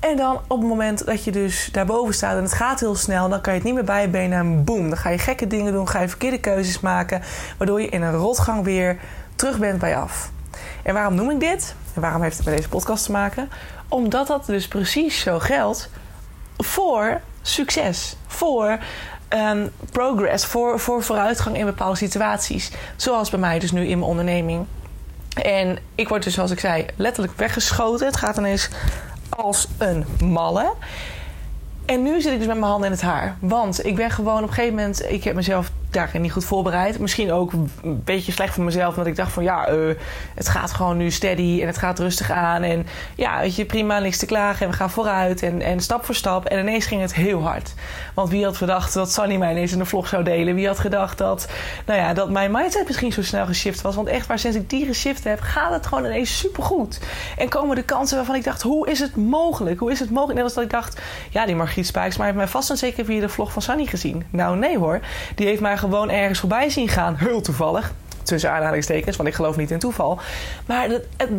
En 0.00 0.16
dan 0.16 0.40
op 0.48 0.58
het 0.58 0.68
moment 0.68 1.06
dat 1.06 1.24
je 1.24 1.32
dus 1.32 1.68
daarboven 1.72 2.14
staat 2.14 2.36
en 2.36 2.42
het 2.42 2.52
gaat 2.52 2.80
heel 2.80 2.96
snel, 2.96 3.28
dan 3.28 3.40
kan 3.40 3.52
je 3.52 3.58
het 3.58 3.68
niet 3.68 3.76
meer 3.76 3.84
bij 3.84 4.02
je 4.02 4.08
benen 4.08 4.38
en 4.38 4.64
boem. 4.64 4.88
Dan 4.88 4.98
ga 4.98 5.08
je 5.08 5.18
gekke 5.18 5.46
dingen 5.46 5.72
doen, 5.72 5.88
ga 5.88 6.00
je 6.00 6.08
verkeerde 6.08 6.40
keuzes 6.40 6.80
maken, 6.80 7.22
waardoor 7.58 7.80
je 7.80 7.88
in 7.88 8.02
een 8.02 8.16
rotgang 8.16 8.64
weer 8.64 8.98
terug 9.36 9.58
bent 9.58 9.78
bij 9.78 9.96
af. 9.96 10.30
En 10.88 10.94
waarom 10.94 11.14
noem 11.14 11.30
ik 11.30 11.40
dit? 11.40 11.74
En 11.94 12.00
waarom 12.00 12.22
heeft 12.22 12.36
het 12.36 12.46
met 12.46 12.56
deze 12.56 12.68
podcast 12.68 13.04
te 13.04 13.12
maken? 13.12 13.50
Omdat 13.88 14.26
dat 14.26 14.46
dus 14.46 14.68
precies 14.68 15.20
zo 15.20 15.38
geldt 15.38 15.90
voor 16.56 17.20
succes, 17.42 18.16
voor 18.26 18.78
um, 19.28 19.70
progress, 19.90 20.44
voor, 20.44 20.80
voor 20.80 21.02
vooruitgang 21.02 21.56
in 21.56 21.64
bepaalde 21.64 21.96
situaties. 21.96 22.70
Zoals 22.96 23.30
bij 23.30 23.38
mij 23.38 23.58
dus 23.58 23.72
nu 23.72 23.80
in 23.80 23.98
mijn 23.98 24.10
onderneming. 24.10 24.66
En 25.42 25.78
ik 25.94 26.08
word 26.08 26.22
dus, 26.22 26.34
zoals 26.34 26.50
ik 26.50 26.60
zei, 26.60 26.86
letterlijk 26.96 27.36
weggeschoten. 27.36 28.06
Het 28.06 28.16
gaat 28.16 28.36
ineens 28.36 28.68
als 29.28 29.68
een 29.78 30.04
malle. 30.24 30.72
En 31.86 32.02
nu 32.02 32.20
zit 32.20 32.32
ik 32.32 32.38
dus 32.38 32.46
met 32.46 32.58
mijn 32.58 32.70
handen 32.70 32.86
in 32.86 32.94
het 32.94 33.04
haar. 33.04 33.36
Want 33.40 33.84
ik 33.84 33.96
ben 33.96 34.10
gewoon 34.10 34.42
op 34.42 34.48
een 34.48 34.54
gegeven 34.54 34.74
moment... 34.74 35.10
Ik 35.10 35.24
heb 35.24 35.34
mezelf 35.34 35.70
daarin 35.90 36.20
niet 36.20 36.32
goed 36.32 36.44
voorbereid. 36.44 36.98
Misschien 36.98 37.32
ook 37.32 37.52
een 37.52 37.70
beetje 38.04 38.32
slecht 38.32 38.54
voor 38.54 38.64
mezelf. 38.64 38.94
Want 38.94 39.06
ik 39.06 39.16
dacht 39.16 39.32
van 39.32 39.42
ja, 39.42 39.70
uh, 39.70 39.94
het 40.34 40.48
gaat 40.48 40.72
gewoon 40.72 40.96
nu 40.96 41.10
steady 41.10 41.58
en 41.60 41.66
het 41.66 41.78
gaat 41.78 41.98
rustig 41.98 42.30
aan. 42.30 42.62
En 42.62 42.86
ja, 43.14 43.40
weet 43.40 43.56
je, 43.56 43.64
prima, 43.64 43.98
niks 43.98 44.18
te 44.18 44.26
klagen. 44.26 44.66
En 44.66 44.70
we 44.70 44.76
gaan 44.76 44.90
vooruit 44.90 45.42
en, 45.42 45.62
en 45.62 45.80
stap 45.80 46.04
voor 46.04 46.14
stap. 46.14 46.44
En 46.44 46.58
ineens 46.58 46.86
ging 46.86 47.00
het 47.00 47.14
heel 47.14 47.42
hard. 47.42 47.74
Want 48.14 48.30
wie 48.30 48.44
had 48.44 48.56
gedacht 48.56 48.94
dat 48.94 49.12
Sunny 49.12 49.36
mij 49.36 49.50
ineens 49.50 49.72
in 49.72 49.78
de 49.78 49.84
vlog 49.84 50.08
zou 50.08 50.24
delen? 50.24 50.54
Wie 50.54 50.66
had 50.66 50.78
gedacht 50.78 51.18
dat, 51.18 51.48
nou 51.86 51.98
ja, 51.98 52.14
dat 52.14 52.30
mijn 52.30 52.50
mindset 52.50 52.86
misschien 52.86 53.12
zo 53.12 53.22
snel 53.22 53.46
geshift 53.46 53.80
was? 53.80 53.94
Want 53.94 54.08
echt, 54.08 54.26
waar 54.26 54.38
sinds 54.38 54.56
ik 54.56 54.70
die 54.70 54.86
geshift 54.86 55.24
heb, 55.24 55.40
gaat 55.40 55.72
het 55.72 55.86
gewoon 55.86 56.04
ineens 56.04 56.38
supergoed. 56.38 57.00
En 57.36 57.48
komen 57.48 57.76
de 57.76 57.82
kansen 57.82 58.16
waarvan 58.16 58.34
ik 58.34 58.44
dacht, 58.44 58.62
hoe 58.62 58.90
is 58.90 58.98
het 58.98 59.16
mogelijk? 59.16 59.80
Hoe 59.80 59.90
is 59.90 60.00
het 60.00 60.10
mogelijk? 60.10 60.34
Net 60.34 60.44
als 60.44 60.54
dat 60.54 60.64
ik 60.64 60.70
dacht, 60.70 61.00
ja, 61.30 61.46
die 61.46 61.56
Margriet 61.56 61.86
Spijks, 61.86 62.16
maar 62.16 62.26
heeft 62.26 62.38
mij 62.38 62.48
vast 62.48 62.70
en 62.70 62.76
zeker 62.76 63.04
via 63.04 63.20
de 63.20 63.28
vlog 63.28 63.52
van 63.52 63.62
Sunny 63.62 63.86
gezien. 63.86 64.24
Nou, 64.30 64.56
nee 64.56 64.78
hoor. 64.78 65.00
Die 65.34 65.46
heeft 65.46 65.60
mij 65.60 65.76
gewoon 65.78 66.10
ergens 66.10 66.38
voorbij 66.38 66.70
zien 66.70 66.88
gaan. 66.88 67.14
Heel 67.16 67.40
toevallig. 67.40 67.92
Tussen 68.28 68.52
aanhalingstekens, 68.52 69.16
want 69.16 69.28
ik 69.28 69.34
geloof 69.34 69.56
niet 69.56 69.70
in 69.70 69.78
toeval. 69.78 70.18
Maar 70.66 70.88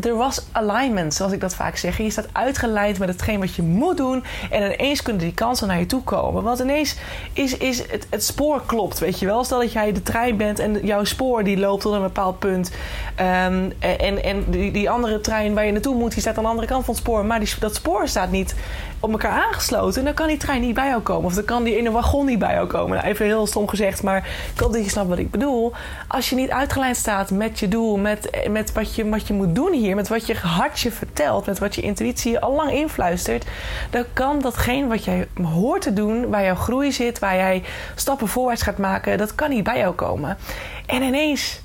er 0.01 0.15
was 0.15 0.45
alignment, 0.51 1.13
zoals 1.13 1.31
ik 1.31 1.39
dat 1.39 1.55
vaak 1.55 1.77
zeg. 1.77 1.97
Je 1.97 2.09
staat 2.09 2.27
uitgeleid 2.31 2.99
met 2.99 3.09
hetgeen 3.09 3.39
wat 3.39 3.55
je 3.55 3.61
moet 3.61 3.97
doen. 3.97 4.23
En 4.49 4.73
ineens 4.73 5.01
kunnen 5.01 5.21
die 5.21 5.33
kansen 5.33 5.67
naar 5.67 5.79
je 5.79 5.85
toe 5.85 6.03
komen. 6.03 6.43
Want 6.43 6.59
ineens 6.59 6.95
is, 7.33 7.57
is 7.57 7.77
het, 7.91 8.07
het 8.09 8.23
spoor 8.23 8.61
klopt, 8.65 8.99
weet 8.99 9.19
je 9.19 9.25
wel. 9.25 9.43
Stel 9.43 9.59
dat 9.59 9.71
jij 9.71 9.91
de 9.91 10.03
trein 10.03 10.37
bent 10.37 10.59
en 10.59 10.79
jouw 10.85 11.03
spoor 11.03 11.43
die 11.43 11.57
loopt 11.57 11.81
tot 11.81 11.93
een 11.93 12.01
bepaald 12.01 12.39
punt. 12.39 12.71
Um, 13.19 13.73
en 13.79 14.23
en 14.23 14.43
die, 14.47 14.71
die 14.71 14.89
andere 14.89 15.21
trein 15.21 15.53
waar 15.53 15.65
je 15.65 15.71
naartoe 15.71 15.95
moet, 15.95 16.11
die 16.11 16.21
staat 16.21 16.37
aan 16.37 16.43
de 16.43 16.49
andere 16.49 16.67
kant 16.67 16.85
van 16.85 16.93
het 16.93 17.03
spoor. 17.03 17.25
Maar 17.25 17.39
die, 17.39 17.53
dat 17.59 17.75
spoor 17.75 18.07
staat 18.07 18.31
niet 18.31 18.55
op 18.99 19.11
elkaar 19.11 19.43
aangesloten. 19.47 19.99
En 19.99 20.05
dan 20.05 20.13
kan 20.13 20.27
die 20.27 20.37
trein 20.37 20.61
niet 20.61 20.75
bij 20.75 20.87
jou 20.87 21.01
komen. 21.01 21.25
Of 21.25 21.33
dan 21.33 21.45
kan 21.45 21.63
die 21.63 21.77
ene 21.77 21.91
wagon 21.91 22.25
niet 22.25 22.39
bij 22.39 22.53
jou 22.53 22.67
komen. 22.67 22.97
Nou, 22.97 23.09
even 23.09 23.25
heel 23.25 23.47
stom 23.47 23.67
gezegd, 23.67 24.03
maar 24.03 24.27
ik 24.53 24.59
hoop 24.59 24.73
dat 24.73 24.83
je 24.83 24.89
snapt 24.89 25.09
wat 25.09 25.17
ik 25.17 25.31
bedoel. 25.31 25.73
Als 26.07 26.29
je 26.29 26.35
niet 26.35 26.49
uitgeleid 26.49 26.77
lijn 26.79 26.95
staat 26.95 27.31
met 27.31 27.59
je 27.59 27.67
doel, 27.67 27.97
met, 27.97 28.47
met 28.49 28.71
wat, 28.71 28.95
je, 28.95 29.09
wat 29.09 29.27
je 29.27 29.33
moet 29.33 29.55
doen 29.55 29.73
hier, 29.73 29.95
met 29.95 30.07
wat 30.07 30.27
je 30.27 30.35
hart 30.35 30.79
je 30.79 30.91
vertelt, 30.91 31.45
met 31.45 31.59
wat 31.59 31.75
je 31.75 31.81
intuïtie 31.81 32.39
al 32.39 32.53
lang 32.53 32.71
influistert, 32.71 33.45
dan 33.89 34.05
kan 34.13 34.39
datgene 34.39 34.87
wat 34.87 35.03
jij 35.03 35.27
hoort 35.43 35.81
te 35.81 35.93
doen, 35.93 36.29
waar 36.29 36.43
jouw 36.43 36.55
groei 36.55 36.91
zit, 36.91 37.19
waar 37.19 37.35
jij 37.35 37.63
stappen 37.95 38.27
voorwaarts 38.27 38.61
gaat 38.61 38.77
maken, 38.77 39.17
dat 39.17 39.35
kan 39.35 39.49
niet 39.49 39.63
bij 39.63 39.77
jou 39.77 39.93
komen. 39.93 40.37
En 40.85 41.01
ineens 41.01 41.61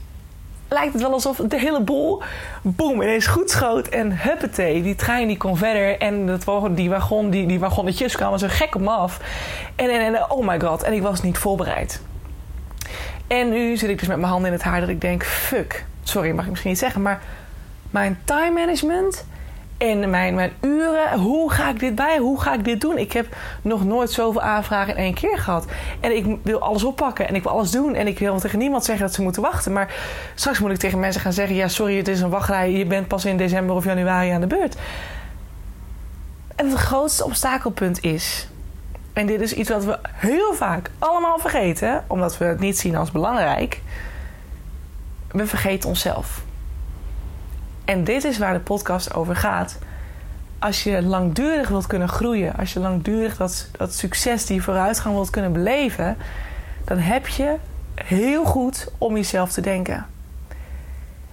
lijkt 0.68 0.92
het 0.92 1.02
wel 1.02 1.12
alsof 1.12 1.36
de 1.36 1.58
hele 1.58 1.80
boel, 1.80 2.22
boem, 2.62 3.02
ineens 3.02 3.26
goed 3.26 3.50
schoot. 3.50 3.88
En 3.88 4.18
huppatee, 4.18 4.82
die 4.82 4.94
trein 4.94 5.26
die 5.26 5.36
kon 5.36 5.56
verder. 5.56 5.98
En 5.98 6.26
dat, 6.26 6.44
die, 6.70 6.90
wagon, 6.90 7.30
die, 7.30 7.46
die 7.46 7.58
wagonnetjes 7.58 8.16
kwamen 8.16 8.38
zo 8.38 8.46
gek 8.50 8.74
op 8.74 8.80
me 8.80 8.90
af. 8.90 9.20
En, 9.76 9.90
en, 9.90 10.14
en 10.14 10.30
oh 10.30 10.46
my 10.46 10.60
god, 10.60 10.82
en 10.82 10.92
ik 10.92 11.02
was 11.02 11.22
niet 11.22 11.38
voorbereid. 11.38 12.00
En 13.26 13.48
nu 13.48 13.76
zit 13.76 13.90
ik 13.90 13.98
dus 13.98 14.08
met 14.08 14.16
mijn 14.16 14.30
handen 14.30 14.46
in 14.46 14.56
het 14.56 14.64
haar 14.64 14.80
dat 14.80 14.88
ik 14.88 15.00
denk, 15.00 15.24
fuck. 15.24 15.84
Sorry, 16.02 16.30
mag 16.30 16.44
ik 16.44 16.50
misschien 16.50 16.70
niet 16.70 16.80
zeggen, 16.80 17.02
maar 17.02 17.22
mijn 17.90 18.18
time 18.24 18.50
management 18.50 19.24
en 19.76 20.10
mijn, 20.10 20.34
mijn 20.34 20.52
uren. 20.60 21.18
Hoe 21.18 21.50
ga 21.50 21.70
ik 21.70 21.78
dit 21.78 21.94
bij? 21.94 22.18
Hoe 22.18 22.40
ga 22.40 22.54
ik 22.54 22.64
dit 22.64 22.80
doen? 22.80 22.98
Ik 22.98 23.12
heb 23.12 23.36
nog 23.62 23.84
nooit 23.84 24.10
zoveel 24.10 24.40
aanvragen 24.40 24.96
in 24.96 25.02
één 25.02 25.14
keer 25.14 25.38
gehad. 25.38 25.66
En 26.00 26.16
ik 26.16 26.36
wil 26.42 26.60
alles 26.60 26.84
oppakken 26.84 27.28
en 27.28 27.34
ik 27.34 27.42
wil 27.42 27.52
alles 27.52 27.70
doen. 27.70 27.94
En 27.94 28.06
ik 28.06 28.18
wil 28.18 28.38
tegen 28.38 28.58
niemand 28.58 28.84
zeggen 28.84 29.06
dat 29.06 29.14
ze 29.14 29.22
moeten 29.22 29.42
wachten. 29.42 29.72
Maar 29.72 29.94
straks 30.34 30.58
moet 30.58 30.70
ik 30.70 30.78
tegen 30.78 31.00
mensen 31.00 31.20
gaan 31.20 31.32
zeggen: 31.32 31.56
ja, 31.56 31.68
sorry, 31.68 31.96
het 31.96 32.08
is 32.08 32.20
een 32.20 32.30
wachtrij. 32.30 32.72
Je 32.72 32.86
bent 32.86 33.08
pas 33.08 33.24
in 33.24 33.36
december 33.36 33.76
of 33.76 33.84
januari 33.84 34.30
aan 34.30 34.40
de 34.40 34.46
beurt. 34.46 34.76
En 36.56 36.70
het 36.70 36.78
grootste 36.78 37.24
obstakelpunt 37.24 38.02
is. 38.02 38.48
En 39.14 39.26
dit 39.26 39.40
is 39.40 39.52
iets 39.52 39.70
wat 39.70 39.84
we 39.84 39.98
heel 40.12 40.54
vaak 40.54 40.90
allemaal 40.98 41.38
vergeten, 41.38 42.04
omdat 42.06 42.38
we 42.38 42.44
het 42.44 42.60
niet 42.60 42.78
zien 42.78 42.96
als 42.96 43.10
belangrijk. 43.10 43.80
We 45.30 45.46
vergeten 45.46 45.88
onszelf. 45.88 46.42
En 47.84 48.04
dit 48.04 48.24
is 48.24 48.38
waar 48.38 48.52
de 48.52 48.60
podcast 48.60 49.14
over 49.14 49.36
gaat. 49.36 49.78
Als 50.58 50.82
je 50.82 51.02
langdurig 51.02 51.68
wilt 51.68 51.86
kunnen 51.86 52.08
groeien, 52.08 52.56
als 52.56 52.72
je 52.72 52.80
langdurig 52.80 53.36
dat, 53.36 53.68
dat 53.72 53.94
succes, 53.94 54.46
die 54.46 54.62
vooruitgang 54.62 55.14
wilt 55.14 55.30
kunnen 55.30 55.52
beleven, 55.52 56.16
dan 56.84 56.98
heb 56.98 57.26
je 57.26 57.56
heel 57.94 58.44
goed 58.44 58.88
om 58.98 59.16
jezelf 59.16 59.52
te 59.52 59.60
denken. 59.60 60.06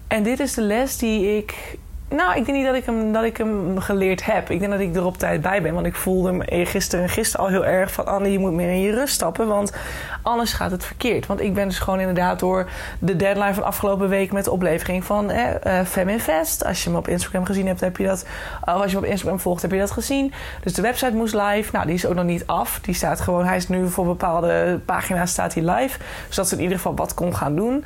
En 0.07 0.23
dit 0.23 0.39
is 0.39 0.53
de 0.53 0.61
les 0.61 0.97
die 0.97 1.37
ik 1.37 1.77
nou, 2.11 2.37
ik 2.37 2.45
denk 2.45 2.57
niet 2.57 2.65
dat 2.65 2.75
ik, 2.75 2.85
hem, 2.85 3.13
dat 3.13 3.23
ik 3.23 3.37
hem 3.37 3.79
geleerd 3.79 4.25
heb. 4.25 4.49
Ik 4.49 4.59
denk 4.59 4.71
dat 4.71 4.79
ik 4.79 4.95
er 4.95 5.05
op 5.05 5.17
tijd 5.17 5.41
bij 5.41 5.61
ben. 5.61 5.73
Want 5.73 5.85
ik 5.85 5.95
voelde 5.95 6.31
me 6.31 6.65
gisteren 6.65 7.05
en 7.05 7.11
gisteren 7.11 7.45
al 7.45 7.51
heel 7.51 7.65
erg 7.65 7.91
van... 7.91 8.05
Anne, 8.05 8.31
je 8.31 8.39
moet 8.39 8.51
meer 8.51 8.69
in 8.69 8.81
je 8.81 8.91
rust 8.91 9.13
stappen. 9.13 9.47
Want 9.47 9.73
anders 10.21 10.53
gaat 10.53 10.71
het 10.71 10.85
verkeerd. 10.85 11.25
Want 11.25 11.41
ik 11.41 11.53
ben 11.53 11.67
dus 11.67 11.79
gewoon 11.79 11.99
inderdaad 11.99 12.39
door 12.39 12.69
de 12.99 13.15
deadline 13.15 13.53
van 13.53 13.63
afgelopen 13.63 14.09
week... 14.09 14.31
met 14.31 14.43
de 14.45 14.51
oplevering 14.51 15.03
van 15.03 15.29
eh, 15.29 15.85
Feminvest. 15.85 16.65
Als 16.65 16.83
je 16.83 16.89
me 16.89 16.97
op 16.97 17.07
Instagram 17.07 17.45
gezien 17.45 17.67
hebt, 17.67 17.79
heb 17.79 17.97
je 17.97 18.05
dat... 18.05 18.25
Uh, 18.67 18.81
als 18.81 18.91
je 18.91 18.97
me 18.97 19.03
op 19.03 19.09
Instagram 19.09 19.39
volgt, 19.39 19.61
heb 19.61 19.71
je 19.71 19.79
dat 19.79 19.91
gezien. 19.91 20.33
Dus 20.63 20.73
de 20.73 20.81
website 20.81 21.15
moest 21.15 21.33
live. 21.33 21.69
Nou, 21.71 21.85
die 21.85 21.95
is 21.95 22.05
ook 22.05 22.15
nog 22.15 22.25
niet 22.25 22.47
af. 22.47 22.79
Die 22.81 22.93
staat 22.93 23.21
gewoon... 23.21 23.45
Hij 23.45 23.57
is 23.57 23.67
nu 23.67 23.89
voor 23.89 24.05
bepaalde 24.05 24.79
pagina's 24.85 25.31
staat 25.31 25.53
hij 25.53 25.63
live. 25.63 25.99
Zodat 26.29 26.49
ze 26.49 26.55
in 26.55 26.61
ieder 26.61 26.77
geval 26.77 26.95
wat 26.95 27.13
kon 27.13 27.35
gaan 27.35 27.55
doen. 27.55 27.85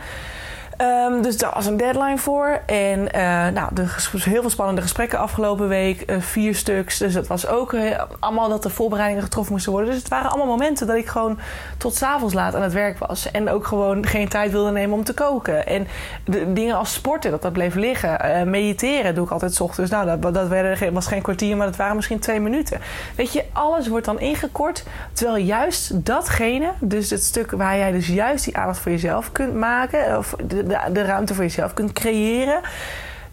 Um, 0.77 1.22
dus 1.22 1.38
daar 1.38 1.51
was 1.53 1.65
een 1.65 1.77
deadline 1.77 2.17
voor. 2.17 2.60
En 2.65 3.00
uh, 3.00 3.48
nou, 3.48 3.70
er 3.75 4.10
heel 4.12 4.41
veel 4.41 4.50
spannende 4.50 4.82
gesprekken 4.82 5.20
afgelopen 5.20 5.67
week. 5.67 6.12
Uh, 6.12 6.22
vier 6.22 6.55
stuks. 6.55 6.98
Dus 6.98 7.13
het 7.13 7.27
was 7.27 7.48
ook 7.48 7.74
uh, 7.74 8.01
allemaal 8.20 8.50
dat 8.50 8.63
de 8.63 8.70
voorbereidingen 8.70 9.24
getroffen 9.24 9.53
moesten 9.53 9.72
worden. 9.72 9.89
Dus 9.89 10.00
het 10.00 10.08
waren 10.08 10.29
allemaal 10.29 10.48
momenten 10.48 10.88
dat 10.88 10.96
ik 10.96 11.08
gewoon 11.08 11.39
tot 11.77 11.96
s'avonds 11.96 12.34
laat 12.34 12.55
aan 12.55 12.62
het 12.62 12.74
werk 12.74 12.98
was. 12.98 13.32
En 13.32 13.50
ook 13.50 13.67
gewoon 13.67 14.05
geen 14.05 14.27
tijd 14.27 14.51
wilde 14.51 14.72
nemen 14.72 14.98
om 14.98 15.03
te 15.03 15.13
koken. 15.13 15.67
En 15.67 15.88
de, 16.25 16.53
dingen 16.53 16.75
als 16.75 16.94
sporten, 16.94 17.32
dat 17.32 17.41
dat 17.41 17.53
bleef 17.53 17.75
liggen. 17.75 18.50
mediteren 18.50 19.15
doe 19.15 19.25
ik 19.25 19.32
altijd 19.32 19.53
s 19.53 19.60
ochtends. 19.60 19.91
Nou, 19.91 20.20
dat, 20.20 20.34
dat 20.34 20.48
was 20.91 21.08
geen 21.08 21.22
kwartier, 21.22 21.58
maar 21.58 21.67
dat 21.67 21.75
waren 21.75 21.96
misschien 21.96 22.20
twee 22.20 22.39
minuten. 22.39 22.79
Weet 23.15 23.34
je, 23.34 23.44
alles 23.53 23.88
wordt 23.88 24.05
dan 24.05 24.20
ingekort. 24.20 24.84
Terwijl 25.13 25.44
juist 25.46 26.05
datgene, 26.05 26.72
dus 26.79 27.10
het 27.10 27.24
stuk 27.24 27.51
waar 27.51 27.77
jij 27.77 27.91
dus 27.91 28.08
juist 28.08 28.46
die 28.46 28.58
aandacht 28.58 28.79
voor 28.79 28.91
jezelf 28.91 29.32
kunt 29.32 29.53
maken... 29.53 30.17
Of 30.17 30.36
de, 30.67 30.91
de 30.91 31.01
ruimte 31.01 31.34
voor 31.34 31.43
jezelf 31.43 31.74
kunt 31.74 31.93
creëren. 31.93 32.62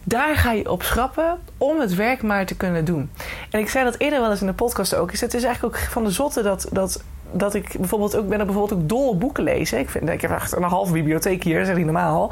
Daar 0.03 0.35
ga 0.35 0.51
je 0.51 0.71
op 0.71 0.83
schrappen 0.83 1.39
om 1.57 1.79
het 1.79 1.95
werk 1.95 2.23
maar 2.23 2.45
te 2.45 2.55
kunnen 2.55 2.85
doen. 2.85 3.11
En 3.49 3.59
ik 3.59 3.69
zei 3.69 3.83
dat 3.83 3.95
eerder 3.97 4.19
wel 4.19 4.29
eens 4.29 4.41
in 4.41 4.47
de 4.47 4.53
podcast 4.53 4.95
ook. 4.95 5.11
Is 5.11 5.21
het 5.21 5.33
is 5.33 5.43
eigenlijk 5.43 5.75
ook 5.75 5.81
van 5.81 6.03
de 6.03 6.11
zotte 6.11 6.41
dat, 6.41 6.67
dat 6.71 7.03
dat 7.33 7.53
ik 7.53 7.75
bijvoorbeeld 7.79 8.15
ook 8.15 8.27
ben 8.27 8.39
er 8.39 8.45
bijvoorbeeld 8.45 8.81
ook 8.81 8.89
dol 8.89 9.09
op 9.09 9.19
boeken 9.19 9.43
lezen. 9.43 9.79
Ik, 9.79 9.89
vind, 9.89 10.09
ik 10.09 10.21
heb 10.21 10.31
echt 10.31 10.55
een 10.55 10.63
halve 10.63 10.93
bibliotheek 10.93 11.43
hier, 11.43 11.59
is 11.59 11.75
niet 11.75 11.85
normaal. 11.85 12.31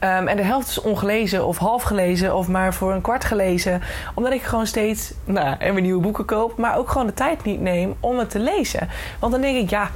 Um, 0.00 0.28
en 0.28 0.36
de 0.36 0.42
helft 0.42 0.68
is 0.68 0.80
ongelezen 0.80 1.46
of 1.46 1.58
half 1.58 1.82
gelezen 1.82 2.36
of 2.36 2.48
maar 2.48 2.74
voor 2.74 2.92
een 2.92 3.00
kwart 3.00 3.24
gelezen. 3.24 3.82
Omdat 4.14 4.32
ik 4.32 4.42
gewoon 4.42 4.66
steeds 4.66 5.12
nou, 5.24 5.56
en 5.58 5.74
weer 5.74 5.82
nieuwe 5.82 6.02
boeken 6.02 6.24
koop, 6.24 6.58
maar 6.58 6.76
ook 6.76 6.88
gewoon 6.88 7.06
de 7.06 7.14
tijd 7.14 7.44
niet 7.44 7.60
neem 7.60 7.94
om 8.00 8.18
het 8.18 8.30
te 8.30 8.38
lezen. 8.38 8.88
Want 9.18 9.32
dan 9.32 9.40
denk 9.40 9.56
ik, 9.56 9.70
ja, 9.70 9.90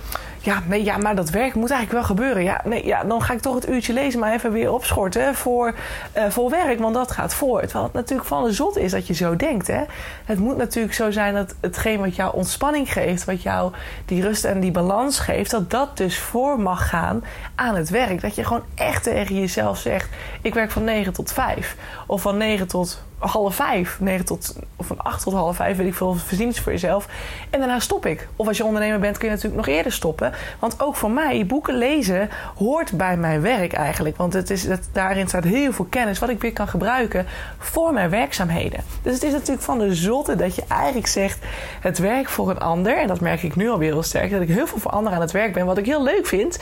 ja, 0.47 0.63
nee, 0.67 0.85
ja, 0.85 0.97
maar 0.97 1.15
dat 1.17 1.31
werk 1.31 1.55
moet 1.55 1.71
eigenlijk 1.71 1.93
wel 1.93 2.17
gebeuren. 2.17 2.43
Ja, 2.43 2.61
nee, 2.65 2.87
ja, 2.87 3.05
dan 3.05 3.23
ga 3.23 3.33
ik 3.33 3.41
toch 3.41 3.55
het 3.55 3.69
uurtje 3.69 3.93
lezen, 3.93 4.21
maar 4.21 4.33
even 4.33 4.53
weer 4.53 4.73
opschorten 4.73 5.35
voor, 5.35 5.75
uh, 6.17 6.25
voor 6.29 6.51
werk, 6.51 6.79
want 6.79 6.95
dat 6.95 7.11
gaat 7.11 7.35
voor. 7.35 7.61
Terwijl 7.61 7.85
het 7.85 7.93
natuurlijk 7.93 8.29
van 8.29 8.45
de 8.45 8.53
zot 8.53 8.77
is 8.77 8.91
dat 8.91 9.07
je 9.07 9.15
zo 9.15 9.37
denkt. 9.37 9.67
Hè? 9.67 9.83
Het 10.25 10.39
moet 10.39 10.57
natuurlijk 10.57 10.95
zo 10.95 11.11
zijn 11.11 11.35
dat 11.35 11.55
hetgeen 11.61 12.01
wat 12.01 12.17
jou 12.17 12.35
ontspanning 12.35 12.93
geeft, 12.93 13.25
wat 13.25 13.43
jou 13.43 13.73
die 14.05 14.23
rust 14.23 14.45
en 14.45 14.61
die 14.61 14.71
balans 14.71 15.19
geeft, 15.19 15.51
dat 15.51 15.71
dat 15.71 15.97
dus 15.97 16.19
voor 16.19 16.61
mag 16.61 16.89
gaan 16.89 17.25
aan 17.55 17.75
het 17.75 17.91
werk. 17.91 18.21
Dat 18.21 18.35
je 18.35 18.45
gewoon 18.45 18.65
echt 18.75 19.03
tegen 19.03 19.41
jezelf 19.41 19.79
zegt: 19.79 20.09
ik 20.43 20.55
werk 20.55 20.71
van 20.71 20.85
9 20.85 21.13
tot 21.13 21.33
5 21.33 21.77
of 22.07 22.23
van 22.23 22.37
9 22.37 22.67
tot 22.67 23.05
half 23.19 23.55
vijf, 23.55 24.01
negen 24.01 24.25
tot, 24.25 24.57
of 24.77 24.87
van 24.87 24.99
acht 24.99 25.23
tot 25.23 25.33
half 25.33 25.57
vijf, 25.57 25.77
weet 25.77 25.87
ik 25.87 25.95
veel, 25.95 26.15
verdient 26.15 26.59
voor 26.59 26.73
jezelf. 26.73 27.09
En 27.51 27.59
daarna 27.59 27.79
stop 27.79 28.07
ik. 28.07 28.29
Of 28.37 28.49
als 28.49 28.57
je 28.57 28.65
ondernemer 28.65 29.01
bent, 29.01 29.19
kun 29.19 29.29
je 29.29 29.35
natuurlijk 29.35 29.67
nog 29.67 29.75
eerder 29.75 29.93
stoppen. 29.93 30.33
Want 30.59 30.81
ook 30.81 30.97
voor 30.97 31.11
mij, 31.11 31.47
boeken 31.47 31.75
lezen 31.79 32.29
hoort 32.57 32.93
bij 32.93 33.17
mijn 33.17 33.41
werk 33.41 33.73
eigenlijk. 33.73 34.17
Want 34.17 34.33
het 34.33 34.51
is, 34.51 34.65
het, 34.65 34.89
daarin 34.93 35.29
staat 35.29 35.45
heel 35.45 35.73
veel 35.73 35.85
kennis 35.85 36.19
wat 36.19 36.29
ik 36.29 36.41
weer 36.41 36.53
kan 36.53 36.69
gebruiken 36.69 37.27
voor 37.59 37.93
mijn 37.93 38.11
werkzaamheden. 38.11 38.81
Dus 39.03 39.15
het 39.15 39.23
is 39.23 39.33
natuurlijk 39.33 39.63
van 39.63 39.79
de 39.79 39.95
zotte 39.95 40.37
dat 40.37 40.55
je 40.55 40.63
eigenlijk 40.69 41.07
zegt, 41.07 41.39
het 41.81 41.99
werk 41.99 42.29
voor 42.29 42.51
een 42.51 42.61
ander. 42.61 42.99
En 42.99 43.07
dat 43.07 43.21
merk 43.21 43.43
ik 43.43 43.57
nu 43.57 43.69
alweer 43.69 43.93
heel 43.93 44.03
sterk, 44.03 44.31
dat 44.31 44.41
ik 44.41 44.49
heel 44.49 44.67
veel 44.67 44.79
voor 44.79 44.91
anderen 44.91 45.17
aan 45.19 45.25
het 45.25 45.33
werk 45.33 45.53
ben, 45.53 45.67
wat 45.67 45.79
ik 45.79 45.87
heel 45.87 46.03
leuk 46.03 46.27
vind. 46.27 46.59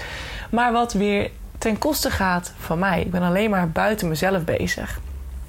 Maar 0.50 0.72
wat 0.72 0.92
weer 0.92 1.30
ten 1.58 1.78
koste 1.78 2.10
gaat 2.10 2.52
van 2.58 2.78
mij. 2.78 3.00
Ik 3.00 3.10
ben 3.10 3.22
alleen 3.22 3.50
maar 3.50 3.70
buiten 3.70 4.08
mezelf 4.08 4.44
bezig. 4.44 5.00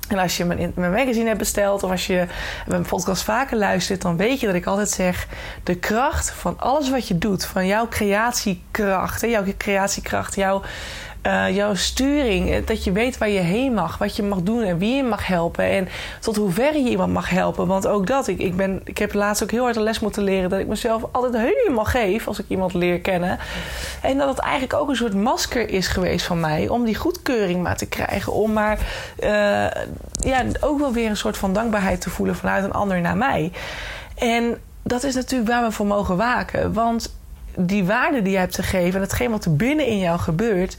En 0.07 0.17
als 0.17 0.37
je 0.37 0.45
mijn, 0.45 0.73
magazine 0.75 1.25
hebt 1.25 1.39
besteld 1.39 1.83
of 1.83 1.91
als 1.91 2.07
je 2.07 2.25
mijn 2.67 2.85
podcast 2.85 3.23
vaker 3.23 3.57
luistert, 3.57 4.01
dan 4.01 4.17
weet 4.17 4.39
je 4.39 4.45
dat 4.45 4.55
ik 4.55 4.65
altijd 4.65 4.89
zeg: 4.89 5.27
de 5.63 5.75
kracht 5.75 6.31
van 6.31 6.59
alles 6.59 6.89
wat 6.89 7.07
je 7.07 7.17
doet, 7.17 7.45
van 7.45 7.67
jouw 7.67 7.87
creatiekracht, 7.87 9.21
jouw 9.21 9.43
creatiekracht, 9.57 10.35
jouw 10.35 10.61
uh, 11.25 11.55
jouw 11.55 11.73
sturing. 11.73 12.51
Eh, 12.51 12.65
dat 12.65 12.83
je 12.83 12.91
weet 12.91 13.17
waar 13.17 13.29
je 13.29 13.39
heen 13.39 13.73
mag, 13.73 13.97
wat 13.97 14.15
je 14.15 14.23
mag 14.23 14.41
doen 14.41 14.61
en 14.61 14.77
wie 14.77 14.95
je 14.95 15.03
mag 15.03 15.27
helpen. 15.27 15.65
En 15.65 15.87
tot 16.19 16.35
hoever 16.35 16.73
je 16.77 16.89
iemand 16.89 17.13
mag 17.13 17.29
helpen. 17.29 17.67
Want 17.67 17.87
ook 17.87 18.07
dat, 18.07 18.27
ik, 18.27 18.39
ik, 18.39 18.55
ben, 18.55 18.81
ik 18.83 18.97
heb 18.97 19.13
laatst 19.13 19.43
ook 19.43 19.51
heel 19.51 19.63
hard 19.63 19.75
een 19.75 19.83
les 19.83 19.99
moeten 19.99 20.23
leren 20.23 20.49
dat 20.49 20.59
ik 20.59 20.67
mezelf 20.67 21.03
altijd 21.11 21.33
helemaal 21.33 21.85
geef 21.85 22.27
als 22.27 22.39
ik 22.39 22.45
iemand 22.47 22.73
leer 22.73 22.99
kennen. 22.99 23.39
En 24.01 24.17
dat 24.17 24.27
het 24.27 24.39
eigenlijk 24.39 24.73
ook 24.73 24.89
een 24.89 24.95
soort 24.95 25.13
masker 25.13 25.69
is 25.69 25.87
geweest 25.87 26.25
van 26.25 26.39
mij 26.39 26.67
om 26.67 26.85
die 26.85 26.95
goedkeuring 26.95 27.63
maar 27.63 27.77
te 27.77 27.87
krijgen. 27.87 28.33
Om 28.33 28.53
maar 28.53 28.79
uh, 29.19 29.29
ja, 30.29 30.43
ook 30.59 30.79
wel 30.79 30.93
weer 30.93 31.09
een 31.09 31.17
soort 31.17 31.37
van 31.37 31.53
dankbaarheid 31.53 32.01
te 32.01 32.09
voelen 32.09 32.35
vanuit 32.35 32.63
een 32.63 32.73
ander 32.73 33.01
naar 33.01 33.17
mij. 33.17 33.51
En 34.15 34.57
dat 34.83 35.03
is 35.03 35.15
natuurlijk 35.15 35.49
waar 35.49 35.63
we 35.63 35.71
voor 35.71 35.85
mogen 35.85 36.17
waken. 36.17 36.73
Want 36.73 37.15
die 37.57 37.85
waarde 37.85 38.21
die 38.21 38.31
je 38.31 38.37
hebt 38.37 38.53
te 38.53 38.63
geven 38.63 38.95
en 38.95 39.01
hetgeen 39.01 39.31
wat 39.31 39.45
er 39.45 39.55
binnen 39.55 39.85
in 39.85 39.99
jou 39.99 40.19
gebeurt, 40.19 40.77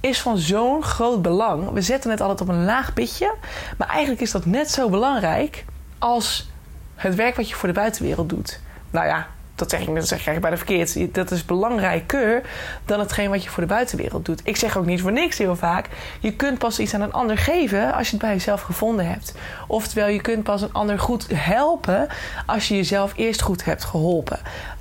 is 0.00 0.20
van 0.20 0.38
zo'n 0.38 0.82
groot 0.82 1.22
belang. 1.22 1.70
We 1.70 1.82
zetten 1.82 2.10
het 2.10 2.20
altijd 2.20 2.40
op 2.40 2.48
een 2.48 2.64
laag 2.64 2.92
pitje. 2.92 3.34
Maar 3.76 3.88
eigenlijk 3.88 4.20
is 4.20 4.30
dat 4.30 4.46
net 4.46 4.70
zo 4.70 4.88
belangrijk 4.88 5.64
als 5.98 6.50
het 6.94 7.14
werk 7.14 7.36
wat 7.36 7.48
je 7.48 7.54
voor 7.54 7.68
de 7.68 7.74
buitenwereld 7.74 8.28
doet. 8.28 8.60
Nou 8.90 9.06
ja, 9.06 9.26
dat 9.58 9.70
zeg 9.70 9.80
ik, 9.80 9.94
dat 9.94 10.08
zeg 10.08 10.26
ik 10.26 10.40
bij 10.40 10.50
de 10.50 10.56
verkeerd. 10.56 11.14
Dat 11.14 11.30
is 11.30 11.44
belangrijker 11.44 12.42
dan 12.84 12.98
hetgeen 13.00 13.30
wat 13.30 13.42
je 13.44 13.50
voor 13.50 13.62
de 13.62 13.68
buitenwereld 13.68 14.24
doet. 14.24 14.40
Ik 14.44 14.56
zeg 14.56 14.76
ook 14.76 14.86
niet 14.86 15.00
voor 15.00 15.12
niks 15.12 15.38
heel 15.38 15.56
vaak. 15.56 15.88
Je 16.20 16.32
kunt 16.32 16.58
pas 16.58 16.78
iets 16.78 16.94
aan 16.94 17.00
een 17.00 17.12
ander 17.12 17.38
geven 17.38 17.94
als 17.94 18.06
je 18.06 18.16
het 18.16 18.22
bij 18.24 18.32
jezelf 18.32 18.62
gevonden 18.62 19.08
hebt. 19.08 19.34
Oftewel, 19.66 20.08
je 20.08 20.20
kunt 20.20 20.42
pas 20.42 20.62
een 20.62 20.72
ander 20.72 20.98
goed 20.98 21.26
helpen 21.34 22.08
als 22.46 22.68
je 22.68 22.76
jezelf 22.76 23.12
eerst 23.16 23.42
goed 23.42 23.64
hebt 23.64 23.84
geholpen. 23.84 24.38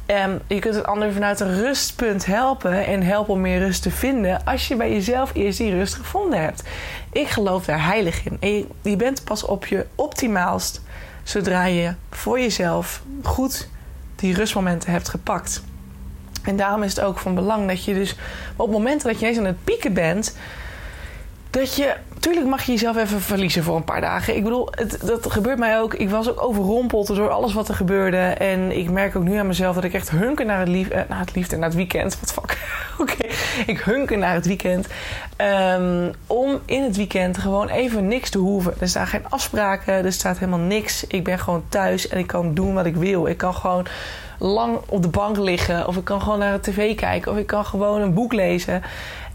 Um, 0.08 0.40
je 0.48 0.60
kunt 0.60 0.76
een 0.76 0.86
ander 0.86 1.14
vanuit 1.14 1.40
een 1.40 1.56
rustpunt 1.56 2.26
helpen 2.26 2.86
en 2.86 3.04
helpen 3.04 3.34
om 3.34 3.42
meer 3.42 3.60
rust 3.60 3.82
te 3.82 3.92
vinden 3.92 4.46
als 4.46 4.68
je 4.68 4.76
bij 4.76 4.92
jezelf 4.92 5.32
eerst 5.34 5.58
die 5.58 5.72
rust 5.72 5.94
gevonden 5.94 6.42
hebt. 6.42 6.64
Ik 7.12 7.28
geloof 7.28 7.66
daar 7.66 7.86
heilig 7.86 8.26
in. 8.26 8.38
En 8.40 8.50
je, 8.50 8.68
je 8.82 8.96
bent 8.96 9.24
pas 9.24 9.44
op 9.44 9.66
je 9.66 9.86
optimaalst 9.96 10.82
zodra 11.24 11.66
je 11.66 11.94
voor 12.12 12.40
jezelf 12.40 13.02
goed 13.24 13.68
die 14.16 14.34
rustmomenten 14.34 14.92
hebt 14.92 15.10
gepakt. 15.10 15.64
En 16.44 16.56
daarom 16.56 16.84
is 16.84 16.96
het 16.96 17.06
ook 17.06 17.20
van 17.20 17.36
belang 17.36 17.68
dat 17.68 17.84
je 17.84 17.94
dus 17.94 18.16
op 18.56 18.72
momenten 18.72 19.08
dat 19.08 19.20
je 19.20 19.26
eens 19.26 19.38
aan 19.38 19.46
het 19.46 19.64
pieken 19.64 19.94
bent, 19.94 20.36
dat 21.50 21.76
je, 21.76 21.96
tuurlijk 22.28 22.48
mag 22.48 22.64
je 22.64 22.72
jezelf 22.72 22.98
even 22.98 23.22
verliezen 23.22 23.64
voor 23.64 23.76
een 23.76 23.84
paar 23.84 24.02
dagen. 24.02 24.36
Ik 24.36 24.44
bedoel, 24.44 24.68
het, 24.72 25.00
dat 25.06 25.32
gebeurt 25.32 25.58
mij 25.58 25.80
ook. 25.80 25.94
Ik 25.94 26.10
was 26.10 26.30
ook 26.30 26.44
overrompeld 26.44 27.08
door 27.08 27.30
alles 27.30 27.54
wat 27.54 27.68
er 27.68 27.76
gebeurde. 27.76 28.18
En 28.18 28.78
ik 28.78 28.90
merk 28.90 29.16
ook 29.16 29.24
nu 29.24 29.36
aan 29.36 29.48
mezelf 29.48 29.76
dat 29.76 29.84
ik 29.84 29.94
echt 29.94 30.10
hunker 30.10 30.46
naar 30.46 30.60
het, 30.60 30.68
lief, 30.68 30.90
eh, 30.90 31.02
naar 31.10 31.20
het 31.20 31.36
liefde, 31.36 31.56
naar 31.56 31.68
het 31.68 31.78
weekend. 31.78 32.20
Wat 32.20 32.34
fuck. 32.34 32.58
Oké, 33.02 33.28
ik 33.66 33.80
hunker 33.80 34.18
naar 34.18 34.34
het 34.34 34.46
weekend. 34.46 34.88
Ehm, 35.36 36.12
om 36.28 36.60
in 36.66 36.84
het 36.84 36.96
weekend 36.96 37.38
gewoon 37.38 37.70
even 37.70 38.08
niks 38.08 38.30
te 38.30 38.38
hoeven. 38.38 38.74
Er 38.80 38.88
staan 38.88 39.08
geen 39.08 39.30
afspraken, 39.30 40.06
er 40.06 40.14
staat 40.14 40.38
helemaal 40.38 40.60
niks. 40.60 41.08
Ik 41.08 41.24
ben 41.24 41.40
gewoon 41.40 41.64
thuis 41.70 42.08
en 42.08 42.18
ik 42.18 42.28
kan 42.28 42.54
doen 42.54 42.74
wat 42.74 42.86
ik 42.86 42.96
wil. 42.96 43.28
Ik 43.28 43.38
kan 43.38 43.54
gewoon 43.54 43.86
lang 44.40 44.78
op 44.86 45.02
de 45.02 45.08
bank 45.08 45.38
liggen. 45.38 45.88
Of 45.88 45.98
ik 45.98 46.04
kan 46.04 46.22
gewoon 46.22 46.40
naar 46.40 46.54
de 46.54 46.72
tv 46.72 46.96
kijken. 46.96 47.32
Of 47.32 47.38
ik 47.38 47.48
kan 47.48 47.66
gewoon 47.66 48.02
een 48.02 48.14
boek 48.14 48.34
lezen. 48.34 48.84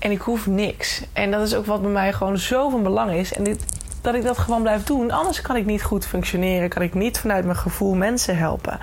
En 0.02 0.10
ik 0.10 0.20
hoef 0.20 0.46
niks. 0.46 1.02
En 1.12 1.30
dat 1.30 1.46
is 1.46 1.54
ook 1.54 1.66
wat 1.66 1.82
bij 1.82 1.90
mij 1.90 2.12
gewoon 2.12 2.38
zo 2.38 2.70
belang 2.82 3.12
is. 3.12 3.32
En 3.32 3.44
dit, 3.44 3.64
dat 4.00 4.14
ik 4.14 4.22
dat 4.22 4.38
gewoon 4.38 4.62
blijf 4.62 4.84
doen. 4.84 5.10
Anders 5.10 5.40
kan 5.40 5.56
ik 5.56 5.66
niet 5.66 5.82
goed 5.82 6.06
functioneren. 6.06 6.68
Kan 6.68 6.82
ik 6.82 6.94
niet 6.94 7.18
vanuit 7.18 7.44
mijn 7.44 7.56
gevoel 7.56 7.94
mensen 7.94 8.36
helpen. 8.36 8.78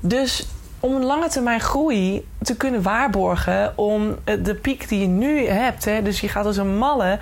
Dus 0.00 0.48
om 0.80 0.94
een 0.94 1.04
lange 1.04 1.28
termijn 1.28 1.60
groei 1.60 2.26
te 2.42 2.56
kunnen 2.56 2.82
waarborgen. 2.82 3.78
Om 3.78 4.16
de 4.42 4.54
piek 4.54 4.88
die 4.88 5.00
je 5.00 5.06
nu 5.06 5.46
hebt. 5.46 5.84
Hè, 5.84 6.02
dus 6.02 6.20
je 6.20 6.28
gaat 6.28 6.46
als 6.46 6.56
een 6.56 6.76
malle. 6.76 7.18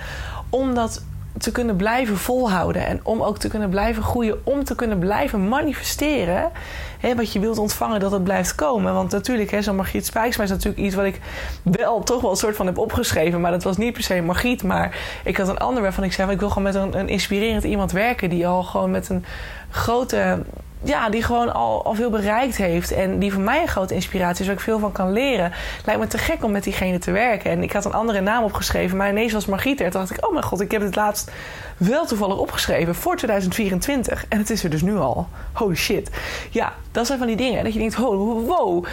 Om 0.51 0.75
dat 0.75 1.05
te 1.39 1.53
kunnen 1.53 1.77
blijven 1.77 2.17
volhouden. 2.17 2.87
En 2.87 3.01
om 3.03 3.23
ook 3.23 3.39
te 3.39 3.49
kunnen 3.49 3.69
blijven 3.69 4.03
groeien. 4.03 4.47
Om 4.47 4.65
te 4.65 4.75
kunnen 4.75 4.99
blijven 4.99 5.49
manifesteren 5.49 6.51
hè, 6.99 7.15
wat 7.15 7.33
je 7.33 7.41
wilt 7.41 7.59
ontvangen, 7.59 8.01
dat 8.01 8.13
het 8.13 8.25
blijft 8.25 8.55
komen. 8.55 8.95
Want 8.95 9.11
natuurlijk, 9.11 9.51
hè, 9.51 9.63
zo'n 9.63 9.77
Margriet 9.77 10.07
Spijksma 10.07 10.45
is 10.45 10.51
natuurlijk 10.51 10.79
iets 10.79 10.95
wat 10.95 11.05
ik 11.05 11.21
wel 11.63 12.03
toch 12.03 12.21
wel 12.21 12.31
een 12.31 12.37
soort 12.37 12.57
van 12.57 12.67
heb 12.67 12.79
opgeschreven. 12.79 13.41
Maar 13.41 13.51
dat 13.51 13.63
was 13.63 13.77
niet 13.77 13.93
per 13.93 14.03
se 14.03 14.23
Margriet. 14.23 14.63
Maar 14.63 14.97
ik 15.25 15.37
had 15.37 15.49
een 15.49 15.59
ander 15.59 15.83
waarvan 15.83 16.05
ik 16.05 16.13
zei: 16.13 16.31
ik 16.31 16.41
wil 16.41 16.49
gewoon 16.49 16.65
met 16.65 16.75
een, 16.75 16.99
een 16.99 17.09
inspirerend 17.09 17.65
iemand 17.65 17.93
werken. 17.93 18.31
Die 18.31 18.47
al 18.47 18.63
gewoon 18.63 18.91
met 18.91 19.09
een 19.09 19.25
grote 19.71 20.43
ja, 20.83 21.09
die 21.09 21.23
gewoon 21.23 21.55
al, 21.55 21.85
al 21.85 21.95
veel 21.95 22.11
bereikt 22.11 22.57
heeft. 22.57 22.93
En 22.93 23.19
die 23.19 23.33
voor 23.33 23.43
mij 23.43 23.63
een 23.63 23.69
grote 23.69 23.95
inspiratie 23.95 24.41
is, 24.41 24.47
waar 24.47 24.57
ik 24.57 24.63
veel 24.63 24.79
van 24.79 24.93
kan 24.93 25.13
leren. 25.13 25.53
Lijkt 25.85 26.01
me 26.01 26.07
te 26.07 26.19
gek 26.19 26.45
om 26.45 26.51
met 26.53 26.65
diegene 26.65 26.99
te 26.99 27.11
werken. 27.11 27.51
En 27.51 27.63
ik 27.63 27.73
had 27.73 27.85
een 27.85 27.93
andere 27.93 28.21
naam 28.21 28.45
opgeschreven, 28.45 28.97
maar 28.97 29.09
ineens 29.09 29.33
was 29.33 29.47
Margriet 29.47 29.81
er. 29.81 29.91
Toen 29.91 30.01
dacht 30.01 30.19
ik, 30.19 30.27
oh 30.27 30.33
mijn 30.33 30.45
god, 30.45 30.61
ik 30.61 30.71
heb 30.71 30.83
het 30.83 30.97
laatst 30.97 31.31
wel 31.77 32.07
toevallig 32.07 32.37
opgeschreven 32.37 32.95
voor 32.95 33.17
2024. 33.17 34.25
En 34.29 34.39
het 34.39 34.51
is 34.51 34.65
er 34.65 34.71
dus 34.71 34.83
nu 34.83 34.97
al. 34.97 35.29
Holy 35.53 35.75
shit. 35.75 36.11
Ja, 36.51 36.73
dat 36.93 37.07
zijn 37.07 37.19
van 37.19 37.27
die 37.27 37.37
dingen. 37.37 37.65
Dat 37.65 37.73
je 37.73 37.79
denkt, 37.79 37.99
oh, 37.99 38.47
wow. 38.47 38.85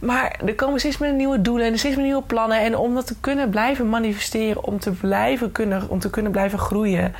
Maar 0.00 0.40
er 0.46 0.54
komen 0.54 0.78
steeds 0.78 0.98
meer 0.98 1.12
nieuwe 1.12 1.40
doelen 1.40 1.66
en 1.66 1.72
er 1.72 1.78
steeds 1.78 1.96
meer 1.96 2.04
nieuwe 2.04 2.22
plannen. 2.22 2.60
En 2.60 2.76
om 2.76 2.94
dat 2.94 3.06
te 3.06 3.16
kunnen 3.20 3.50
blijven 3.50 3.88
manifesteren, 3.88 4.64
om 4.64 4.78
te 4.78 4.90
blijven 4.90 5.52
kunnen, 5.52 5.88
om 5.88 5.98
te 5.98 6.10
kunnen 6.10 6.32
blijven 6.32 6.58
groeien, 6.58 7.14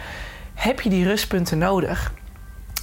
heb 0.54 0.80
je 0.80 0.88
die 0.88 1.04
rustpunten 1.04 1.58
nodig 1.58 2.12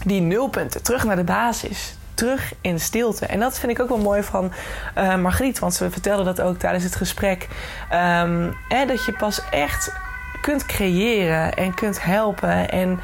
die 0.05 0.21
nulpunten, 0.21 0.83
terug 0.83 1.03
naar 1.03 1.15
de 1.15 1.23
basis. 1.23 1.95
Terug 2.13 2.53
in 2.61 2.79
stilte. 2.79 3.25
En 3.25 3.39
dat 3.39 3.59
vind 3.59 3.71
ik 3.71 3.79
ook 3.79 3.89
wel 3.89 3.97
mooi 3.97 4.23
van 4.23 4.51
uh, 4.97 5.15
Margriet. 5.15 5.59
Want 5.59 5.73
ze 5.73 5.91
vertelde 5.91 6.23
dat 6.23 6.41
ook 6.41 6.57
tijdens 6.57 6.83
het 6.83 6.95
gesprek. 6.95 7.47
Hè, 8.67 8.85
dat 8.85 9.05
je 9.05 9.13
pas 9.17 9.41
echt 9.51 9.91
kunt 10.41 10.65
creëren 10.65 11.53
en 11.53 11.73
kunt 11.73 12.03
helpen. 12.03 12.69
En 12.69 12.99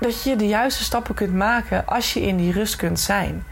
dat 0.00 0.22
je 0.22 0.36
de 0.36 0.46
juiste 0.46 0.84
stappen 0.84 1.14
kunt 1.14 1.34
maken 1.34 1.86
als 1.86 2.12
je 2.12 2.22
in 2.22 2.36
die 2.36 2.52
rust 2.52 2.76
kunt 2.76 3.00
zijn. 3.00 3.44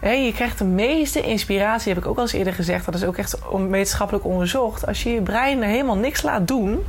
je 0.00 0.32
krijgt 0.34 0.58
de 0.58 0.64
meeste 0.64 1.20
inspiratie, 1.20 1.92
heb 1.92 2.02
ik 2.02 2.08
ook 2.08 2.16
al 2.16 2.22
eens 2.22 2.32
eerder 2.32 2.54
gezegd. 2.54 2.84
Dat 2.84 2.94
is 2.94 3.04
ook 3.04 3.16
echt 3.16 3.38
wetenschappelijk 3.68 4.24
onderzocht. 4.24 4.86
Als 4.86 5.02
je 5.02 5.10
je 5.10 5.22
brein 5.22 5.62
helemaal 5.62 5.96
niks 5.96 6.22
laat 6.22 6.48
doen 6.48 6.84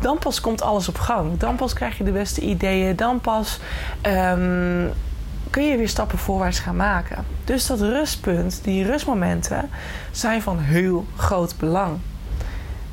dan 0.00 0.18
pas 0.18 0.40
komt 0.40 0.62
alles 0.62 0.88
op 0.88 0.98
gang. 0.98 1.38
Dan 1.38 1.56
pas 1.56 1.72
krijg 1.72 1.98
je 1.98 2.04
de 2.04 2.12
beste 2.12 2.40
ideeën. 2.40 2.96
Dan 2.96 3.20
pas 3.20 3.60
um, 4.06 4.92
kun 5.50 5.64
je 5.64 5.76
weer 5.76 5.88
stappen 5.88 6.18
voorwaarts 6.18 6.58
gaan 6.58 6.76
maken. 6.76 7.24
Dus 7.44 7.66
dat 7.66 7.80
rustpunt, 7.80 8.60
die 8.64 8.84
rustmomenten, 8.84 9.70
zijn 10.10 10.42
van 10.42 10.58
heel 10.58 11.06
groot 11.16 11.56
belang. 11.56 11.98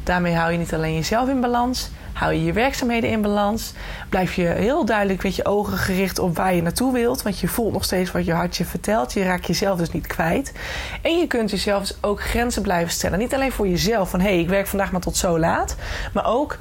Daarmee 0.03 0.35
hou 0.35 0.51
je 0.51 0.57
niet 0.57 0.73
alleen 0.73 0.93
jezelf 0.93 1.29
in 1.29 1.41
balans, 1.41 1.89
hou 2.13 2.33
je 2.33 2.43
je 2.43 2.53
werkzaamheden 2.53 3.09
in 3.09 3.21
balans. 3.21 3.73
Blijf 4.09 4.33
je 4.33 4.45
heel 4.45 4.85
duidelijk 4.85 5.23
met 5.23 5.35
je 5.35 5.45
ogen 5.45 5.77
gericht 5.77 6.19
op 6.19 6.35
waar 6.35 6.53
je 6.53 6.61
naartoe 6.61 6.93
wilt. 6.93 7.21
Want 7.21 7.39
je 7.39 7.47
voelt 7.47 7.73
nog 7.73 7.83
steeds 7.83 8.11
wat 8.11 8.25
je 8.25 8.33
hartje 8.33 8.65
vertelt. 8.65 9.13
Je 9.13 9.23
raakt 9.23 9.47
jezelf 9.47 9.77
dus 9.77 9.91
niet 9.91 10.07
kwijt. 10.07 10.53
En 11.01 11.17
je 11.17 11.27
kunt 11.27 11.51
jezelf 11.51 11.81
dus 11.81 11.97
ook 12.01 12.21
grenzen 12.21 12.61
blijven 12.61 12.91
stellen. 12.91 13.19
Niet 13.19 13.33
alleen 13.33 13.51
voor 13.51 13.67
jezelf 13.67 14.09
van 14.09 14.19
hé, 14.19 14.27
hey, 14.27 14.39
ik 14.39 14.49
werk 14.49 14.67
vandaag 14.67 14.91
maar 14.91 15.01
tot 15.01 15.17
zo 15.17 15.39
laat. 15.39 15.75
Maar 16.13 16.25
ook 16.25 16.57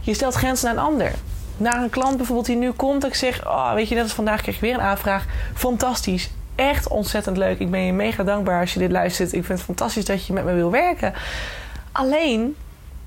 je 0.00 0.14
stelt 0.14 0.34
grenzen 0.34 0.66
naar 0.66 0.84
een 0.84 0.90
ander. 0.90 1.12
Naar 1.56 1.82
een 1.82 1.90
klant 1.90 2.16
bijvoorbeeld 2.16 2.46
die 2.46 2.56
nu 2.56 2.70
komt. 2.70 3.06
Ik 3.06 3.14
zeg, 3.14 3.46
oh, 3.46 3.74
weet 3.74 3.88
je, 3.88 3.94
net 3.94 4.12
vandaag 4.12 4.42
kreeg 4.42 4.54
ik 4.54 4.60
weer 4.60 4.74
een 4.74 4.80
aanvraag. 4.80 5.24
Fantastisch. 5.54 6.30
Echt 6.54 6.88
ontzettend 6.88 7.36
leuk. 7.36 7.58
Ik 7.58 7.70
ben 7.70 7.80
je 7.80 7.92
mega 7.92 8.22
dankbaar 8.22 8.60
als 8.60 8.72
je 8.72 8.78
dit 8.78 8.90
luistert. 8.90 9.32
Ik 9.32 9.44
vind 9.44 9.58
het 9.58 9.66
fantastisch 9.66 10.04
dat 10.04 10.26
je 10.26 10.32
met 10.32 10.44
me 10.44 10.52
wil 10.52 10.70
werken. 10.70 11.12
Alleen 11.92 12.56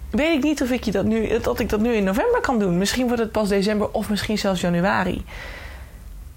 weet 0.10 0.38
ik 0.38 0.43
niet 0.43 0.62
of 0.62 0.71
ik, 0.71 0.84
je 0.84 0.91
dat, 0.91 1.06
nu, 1.06 1.39
dat 1.39 1.60
ik 1.60 1.69
dat 1.69 1.79
nu 1.79 1.93
in 1.93 2.03
november 2.03 2.41
kan 2.41 2.60
doen. 2.60 2.77
Misschien 2.77 3.08
wordt 3.08 3.21
het 3.21 3.32
pas 3.32 3.49
december 3.49 3.89
of 3.91 4.10
misschien 4.10 4.38
zelfs 4.38 4.62
januari. 4.62 5.25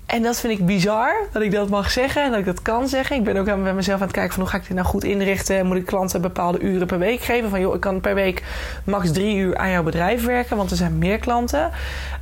En 0.06 0.22
dat 0.22 0.40
vind 0.40 0.58
ik 0.58 0.66
bizar, 0.66 1.14
dat 1.32 1.42
ik 1.42 1.50
dat 1.50 1.68
mag 1.68 1.90
zeggen 1.90 2.22
en 2.22 2.30
dat 2.30 2.38
ik 2.38 2.44
dat 2.44 2.62
kan 2.62 2.88
zeggen. 2.88 3.16
Ik 3.16 3.24
ben 3.24 3.36
ook 3.36 3.44
bij 3.44 3.74
mezelf 3.74 4.00
aan 4.00 4.06
het 4.06 4.16
kijken 4.16 4.32
van 4.32 4.42
hoe 4.42 4.50
ga 4.50 4.56
ik 4.56 4.66
dit 4.66 4.76
nou 4.76 4.86
goed 4.86 5.04
inrichten. 5.04 5.66
Moet 5.66 5.76
ik 5.76 5.86
klanten 5.86 6.20
bepaalde 6.20 6.60
uren 6.60 6.86
per 6.86 6.98
week 6.98 7.20
geven? 7.20 7.50
Van 7.50 7.60
joh, 7.60 7.74
ik 7.74 7.80
kan 7.80 8.00
per 8.00 8.14
week 8.14 8.42
max 8.84 9.12
drie 9.12 9.36
uur 9.36 9.56
aan 9.56 9.70
jouw 9.70 9.82
bedrijf 9.82 10.24
werken. 10.24 10.56
Want 10.56 10.70
er 10.70 10.76
zijn 10.76 10.98
meer 10.98 11.18
klanten 11.18 11.70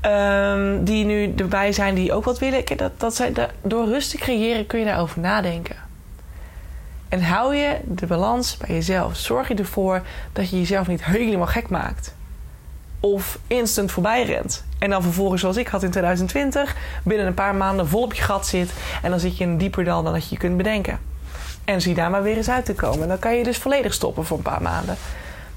um, 0.03 0.85
die 0.85 1.05
nu 1.05 1.35
erbij 1.37 1.73
zijn 1.73 1.95
die 1.95 2.13
ook 2.13 2.25
wat 2.25 2.39
willen. 2.39 2.65
Dat, 2.77 3.01
dat 3.01 3.17
zijn, 3.17 3.35
door 3.63 3.87
rust 3.87 4.11
te 4.11 4.17
creëren 4.17 4.67
kun 4.67 4.79
je 4.79 4.85
daarover 4.85 5.21
nadenken. 5.21 5.77
En 7.09 7.23
hou 7.23 7.57
je 7.57 7.77
de 7.85 8.07
balans 8.07 8.57
bij 8.57 8.75
jezelf. 8.75 9.17
Zorg 9.17 9.49
je 9.49 9.55
ervoor 9.55 10.03
dat 10.33 10.51
je 10.51 10.59
jezelf 10.59 10.87
niet 10.87 11.05
helemaal 11.05 11.47
gek 11.47 11.69
maakt 11.69 12.15
of 13.05 13.39
instant 13.47 13.93
voorbij 13.93 14.25
rent. 14.25 14.65
En 14.79 14.91
dan 14.91 15.03
vervolgens, 15.03 15.41
zoals 15.41 15.57
ik 15.57 15.69
had 15.69 15.83
in 15.83 15.91
2020, 15.91 16.77
binnen 17.03 17.27
een 17.27 17.35
paar 17.35 17.55
maanden 17.55 17.89
vol 17.89 18.03
op 18.03 18.15
je 18.15 18.23
gat 18.23 18.47
zit. 18.47 18.71
En 19.03 19.11
dan 19.11 19.21
zit 19.21 19.37
je 19.37 19.45
in 19.45 19.59
dieper 19.59 19.85
dal 19.85 20.03
dan 20.03 20.13
dat 20.13 20.29
je 20.29 20.37
kunt 20.37 20.57
bedenken. 20.57 20.99
En 21.65 21.81
zie 21.81 21.95
daar 21.95 22.11
maar 22.11 22.23
weer 22.23 22.37
eens 22.37 22.49
uit 22.51 22.65
te 22.65 22.75
komen. 22.75 23.09
Dan 23.09 23.19
kan 23.19 23.37
je 23.37 23.45
dus 23.45 23.59
volledig 23.59 23.95
stoppen 23.95 24.25
voor 24.25 24.37
een 24.37 24.43
paar 24.43 24.63
maanden. 24.63 24.97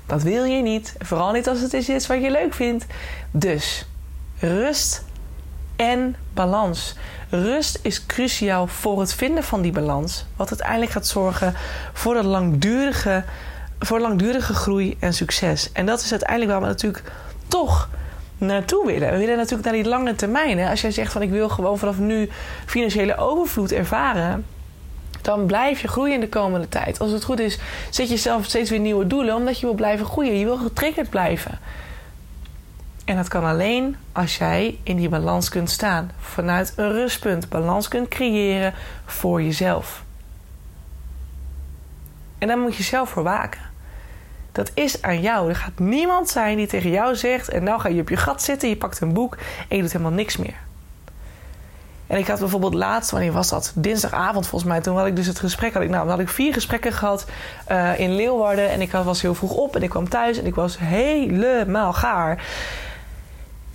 Dat 0.05 0.23
wil 0.23 0.43
je 0.43 0.61
niet. 0.61 0.95
Vooral 0.99 1.31
niet 1.31 1.47
als 1.47 1.61
het 1.61 1.73
is 1.73 1.89
iets 1.89 2.07
wat 2.07 2.21
je 2.21 2.31
leuk 2.31 2.53
vindt. 2.53 2.85
Dus 3.31 3.85
rust 4.39 5.03
en 5.75 6.15
balans. 6.33 6.95
Rust 7.29 7.79
is 7.81 8.05
cruciaal 8.05 8.67
voor 8.67 8.99
het 8.99 9.13
vinden 9.13 9.43
van 9.43 9.61
die 9.61 9.71
balans. 9.71 10.25
Wat 10.35 10.49
uiteindelijk 10.49 10.91
gaat 10.91 11.07
zorgen 11.07 11.53
voor 11.93 12.13
de 12.13 12.23
langdurige, 12.23 13.23
voor 13.79 13.99
langdurige 13.99 14.53
groei 14.53 14.97
en 14.99 15.13
succes. 15.13 15.71
En 15.71 15.85
dat 15.85 16.01
is 16.01 16.11
uiteindelijk 16.11 16.51
waar 16.51 16.61
we 16.61 16.67
natuurlijk 16.67 17.03
toch 17.47 17.89
naartoe 18.37 18.85
willen. 18.85 19.11
We 19.11 19.17
willen 19.17 19.37
natuurlijk 19.37 19.63
naar 19.63 19.73
die 19.73 19.87
lange 19.87 20.15
termijn. 20.15 20.59
Als 20.59 20.81
jij 20.81 20.91
zegt 20.91 21.11
van 21.11 21.21
ik 21.21 21.29
wil 21.29 21.49
gewoon 21.49 21.77
vanaf 21.77 21.97
nu 21.97 22.29
financiële 22.65 23.17
overvloed 23.17 23.71
ervaren, 23.71 24.45
dan 25.21 25.45
blijf 25.45 25.81
je 25.81 25.87
groeien 25.87 26.13
in 26.13 26.19
de 26.19 26.29
komende 26.29 26.69
tijd. 26.69 26.99
Als 26.99 27.11
het 27.11 27.23
goed 27.23 27.39
is, 27.39 27.59
zet 27.89 28.07
je 28.07 28.13
jezelf 28.13 28.45
steeds 28.45 28.69
weer 28.69 28.79
nieuwe 28.79 29.07
doelen, 29.07 29.35
omdat 29.35 29.59
je 29.59 29.65
wil 29.65 29.75
blijven 29.75 30.05
groeien. 30.05 30.39
Je 30.39 30.45
wil 30.45 30.57
getriggerd 30.57 31.09
blijven. 31.09 31.59
En 33.05 33.15
dat 33.15 33.27
kan 33.27 33.43
alleen 33.43 33.95
als 34.11 34.37
jij 34.37 34.79
in 34.83 34.95
die 34.95 35.09
balans 35.09 35.49
kunt 35.49 35.69
staan. 35.69 36.11
Vanuit 36.19 36.73
een 36.75 36.91
rustpunt. 36.91 37.49
Balans 37.49 37.87
kunt 37.87 38.07
creëren 38.07 38.73
voor 39.05 39.41
jezelf. 39.41 40.03
En 42.37 42.47
daar 42.47 42.57
moet 42.57 42.75
je 42.75 42.83
zelf 42.83 43.09
voor 43.09 43.23
waken. 43.23 43.66
Dat 44.57 44.71
is 44.73 45.01
aan 45.01 45.21
jou. 45.21 45.49
Er 45.49 45.55
gaat 45.55 45.79
niemand 45.79 46.29
zijn 46.29 46.57
die 46.57 46.67
tegen 46.67 46.89
jou 46.89 47.15
zegt: 47.15 47.49
en 47.49 47.63
nou 47.63 47.79
ga 47.79 47.89
je 47.89 48.01
op 48.01 48.09
je 48.09 48.17
gat 48.17 48.41
zitten, 48.41 48.69
je 48.69 48.77
pakt 48.77 49.01
een 49.01 49.13
boek 49.13 49.37
en 49.67 49.75
je 49.75 49.81
doet 49.81 49.91
helemaal 49.91 50.13
niks 50.13 50.37
meer. 50.37 50.55
En 52.07 52.17
ik 52.17 52.27
had 52.27 52.39
bijvoorbeeld 52.39 52.73
laatst, 52.73 53.11
wanneer 53.11 53.31
was 53.31 53.49
dat? 53.49 53.71
Dinsdagavond 53.75 54.47
volgens 54.47 54.71
mij. 54.71 54.81
Toen 54.81 54.97
had 54.97 55.05
ik 55.05 55.15
dus 55.15 55.27
het 55.27 55.39
gesprek. 55.39 55.73
Had 55.73 55.83
ik, 55.83 55.89
nou, 55.89 56.09
had 56.09 56.19
ik 56.19 56.29
vier 56.29 56.53
gesprekken 56.53 56.93
gehad 56.93 57.25
uh, 57.71 57.99
in 57.99 58.15
Leeuwarden. 58.15 58.69
En 58.69 58.81
ik 58.81 58.91
was 58.91 59.21
heel 59.21 59.35
vroeg 59.35 59.53
op 59.53 59.75
en 59.75 59.83
ik 59.83 59.89
kwam 59.89 60.09
thuis 60.09 60.37
en 60.37 60.45
ik 60.45 60.55
was 60.55 60.77
helemaal 60.79 61.93
gaar. 61.93 62.43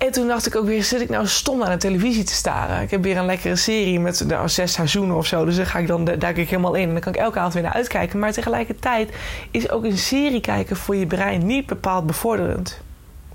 En 0.02 0.12
toen 0.12 0.26
dacht 0.26 0.46
ik 0.46 0.56
ook 0.56 0.66
weer, 0.66 0.82
zit 0.82 1.00
ik 1.00 1.08
nou 1.08 1.26
stom 1.26 1.58
naar 1.58 1.70
de 1.70 1.76
televisie 1.76 2.24
te 2.24 2.32
staren? 2.32 2.82
Ik 2.82 2.90
heb 2.90 3.02
weer 3.02 3.16
een 3.16 3.26
lekkere 3.26 3.56
serie 3.56 4.00
met 4.00 4.24
nou, 4.26 4.48
zes 4.48 4.72
seizoenen 4.72 5.16
of 5.16 5.26
zo. 5.26 5.44
Dus 5.44 5.56
dan 5.56 5.66
ga 5.66 5.78
ik 5.78 5.86
dan, 5.86 6.04
duik 6.04 6.36
ik 6.36 6.48
helemaal 6.48 6.74
in. 6.74 6.86
En 6.86 6.92
dan 6.92 7.00
kan 7.00 7.12
ik 7.12 7.18
elke 7.18 7.38
avond 7.38 7.54
weer 7.54 7.62
naar 7.62 7.72
uitkijken. 7.72 8.18
Maar 8.18 8.32
tegelijkertijd 8.32 9.12
is 9.50 9.70
ook 9.70 9.84
een 9.84 9.98
serie 9.98 10.40
kijken 10.40 10.76
voor 10.76 10.96
je 10.96 11.06
brein 11.06 11.46
niet 11.46 11.66
bepaald 11.66 12.06
bevorderend. 12.06 12.80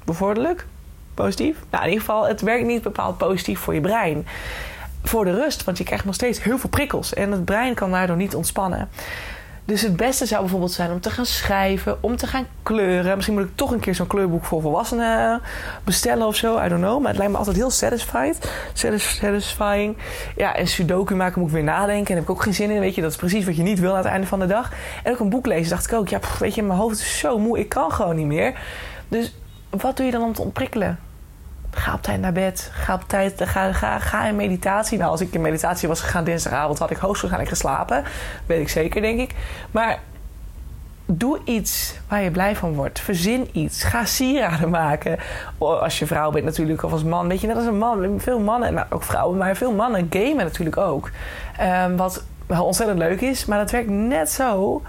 Bevorderlijk? 0.03 0.65
Positief? 1.13 1.57
Nou, 1.69 1.83
in 1.83 1.89
ieder 1.89 2.05
geval, 2.05 2.27
het 2.27 2.41
werkt 2.41 2.65
niet 2.65 2.81
bepaald 2.81 3.17
positief 3.17 3.59
voor 3.59 3.73
je 3.73 3.81
brein. 3.81 4.27
Voor 5.03 5.25
de 5.25 5.33
rust, 5.33 5.63
want 5.63 5.77
je 5.77 5.83
krijgt 5.83 6.05
nog 6.05 6.13
steeds 6.13 6.43
heel 6.43 6.57
veel 6.57 6.69
prikkels. 6.69 7.13
En 7.13 7.31
het 7.31 7.45
brein 7.45 7.73
kan 7.73 7.91
daardoor 7.91 8.17
niet 8.17 8.35
ontspannen. 8.35 8.89
Dus 9.67 9.81
het 9.81 9.95
beste 9.95 10.25
zou 10.25 10.41
bijvoorbeeld 10.41 10.71
zijn 10.71 10.91
om 10.91 10.99
te 10.99 11.09
gaan 11.09 11.25
schrijven, 11.25 12.03
om 12.03 12.15
te 12.15 12.27
gaan 12.27 12.47
kleuren. 12.63 13.15
Misschien 13.15 13.37
moet 13.37 13.47
ik 13.47 13.55
toch 13.55 13.71
een 13.71 13.79
keer 13.79 13.95
zo'n 13.95 14.07
kleurboek 14.07 14.45
voor 14.45 14.61
volwassenen 14.61 15.41
bestellen 15.83 16.27
of 16.27 16.35
zo. 16.35 16.63
I 16.65 16.67
don't 16.67 16.81
know. 16.81 16.99
Maar 16.99 17.07
het 17.07 17.17
lijkt 17.17 17.31
me 17.31 17.37
altijd 17.37 17.55
heel 17.55 17.69
satisfied. 17.69 18.51
satisfying. 18.73 19.97
Ja, 20.35 20.55
en 20.55 20.67
sudoku 20.67 21.15
maken 21.15 21.39
moet 21.39 21.49
ik 21.49 21.55
weer 21.55 21.63
nadenken. 21.63 22.07
En 22.07 22.13
heb 22.13 22.23
ik 22.23 22.29
ook 22.29 22.43
geen 22.43 22.53
zin 22.53 22.69
in. 22.69 22.79
Weet 22.79 22.95
je, 22.95 23.01
dat 23.01 23.11
is 23.11 23.17
precies 23.17 23.45
wat 23.45 23.55
je 23.55 23.63
niet 23.63 23.79
wil 23.79 23.91
aan 23.91 23.97
het 23.97 24.05
einde 24.05 24.27
van 24.27 24.39
de 24.39 24.45
dag. 24.45 24.71
En 25.03 25.11
ook 25.11 25.19
een 25.19 25.29
boek 25.29 25.45
lezen 25.45 25.69
dacht 25.69 25.85
ik 25.85 25.93
ook. 25.93 26.07
Ja, 26.07 26.19
weet 26.39 26.55
je, 26.55 26.63
mijn 26.63 26.79
hoofd 26.79 26.99
is 26.99 27.19
zo 27.19 27.39
moe. 27.39 27.59
Ik 27.59 27.69
kan 27.69 27.91
gewoon 27.91 28.15
niet 28.15 28.25
meer. 28.25 28.59
Dus 29.07 29.35
wat 29.69 29.97
doe 29.97 30.05
je 30.05 30.11
dan 30.11 30.23
om 30.23 30.33
te 30.33 30.41
ontprikkelen? 30.41 30.99
Ga 31.77 31.93
op 31.93 32.01
tijd 32.01 32.19
naar 32.19 32.31
bed. 32.31 32.69
Ga 32.73 32.93
op 32.93 33.03
tijd. 33.07 33.41
Ga, 33.45 33.73
ga, 33.73 33.99
ga 33.99 34.27
in 34.27 34.35
meditatie. 34.35 34.97
Nou, 34.97 35.11
als 35.11 35.21
ik 35.21 35.33
in 35.33 35.41
meditatie 35.41 35.87
was 35.87 36.01
gegaan 36.01 36.23
dinsdagavond, 36.23 36.79
had 36.79 36.91
ik 36.91 36.97
hoogstwaarschijnlijk 36.97 37.55
geslapen. 37.55 38.03
Weet 38.45 38.61
ik 38.61 38.69
zeker, 38.69 39.01
denk 39.01 39.19
ik. 39.19 39.35
Maar 39.71 39.99
doe 41.05 41.39
iets 41.43 41.95
waar 42.07 42.21
je 42.21 42.31
blij 42.31 42.55
van 42.55 42.73
wordt. 42.73 42.99
Verzin 42.99 43.49
iets. 43.51 43.83
Ga 43.83 44.05
sieraden 44.05 44.69
maken. 44.69 45.19
Als 45.57 45.99
je 45.99 46.05
vrouw 46.05 46.31
bent 46.31 46.45
natuurlijk, 46.45 46.83
of 46.83 46.91
als 46.91 47.03
man. 47.03 47.27
Weet 47.27 47.41
je, 47.41 47.47
net 47.47 47.55
als 47.55 47.65
een 47.65 47.77
man. 47.77 48.19
Veel 48.19 48.39
mannen, 48.39 48.73
nou, 48.73 48.87
ook 48.89 49.03
vrouwen, 49.03 49.37
maar 49.37 49.55
veel 49.55 49.73
mannen 49.73 50.07
gamen 50.09 50.43
natuurlijk 50.45 50.77
ook. 50.77 51.09
Um, 51.85 51.97
wat 51.97 52.23
wel 52.45 52.65
ontzettend 52.65 52.99
leuk 52.99 53.21
is. 53.21 53.45
Maar 53.45 53.57
dat 53.57 53.71
werkt 53.71 53.89
net 53.89 54.29
zo 54.29 54.81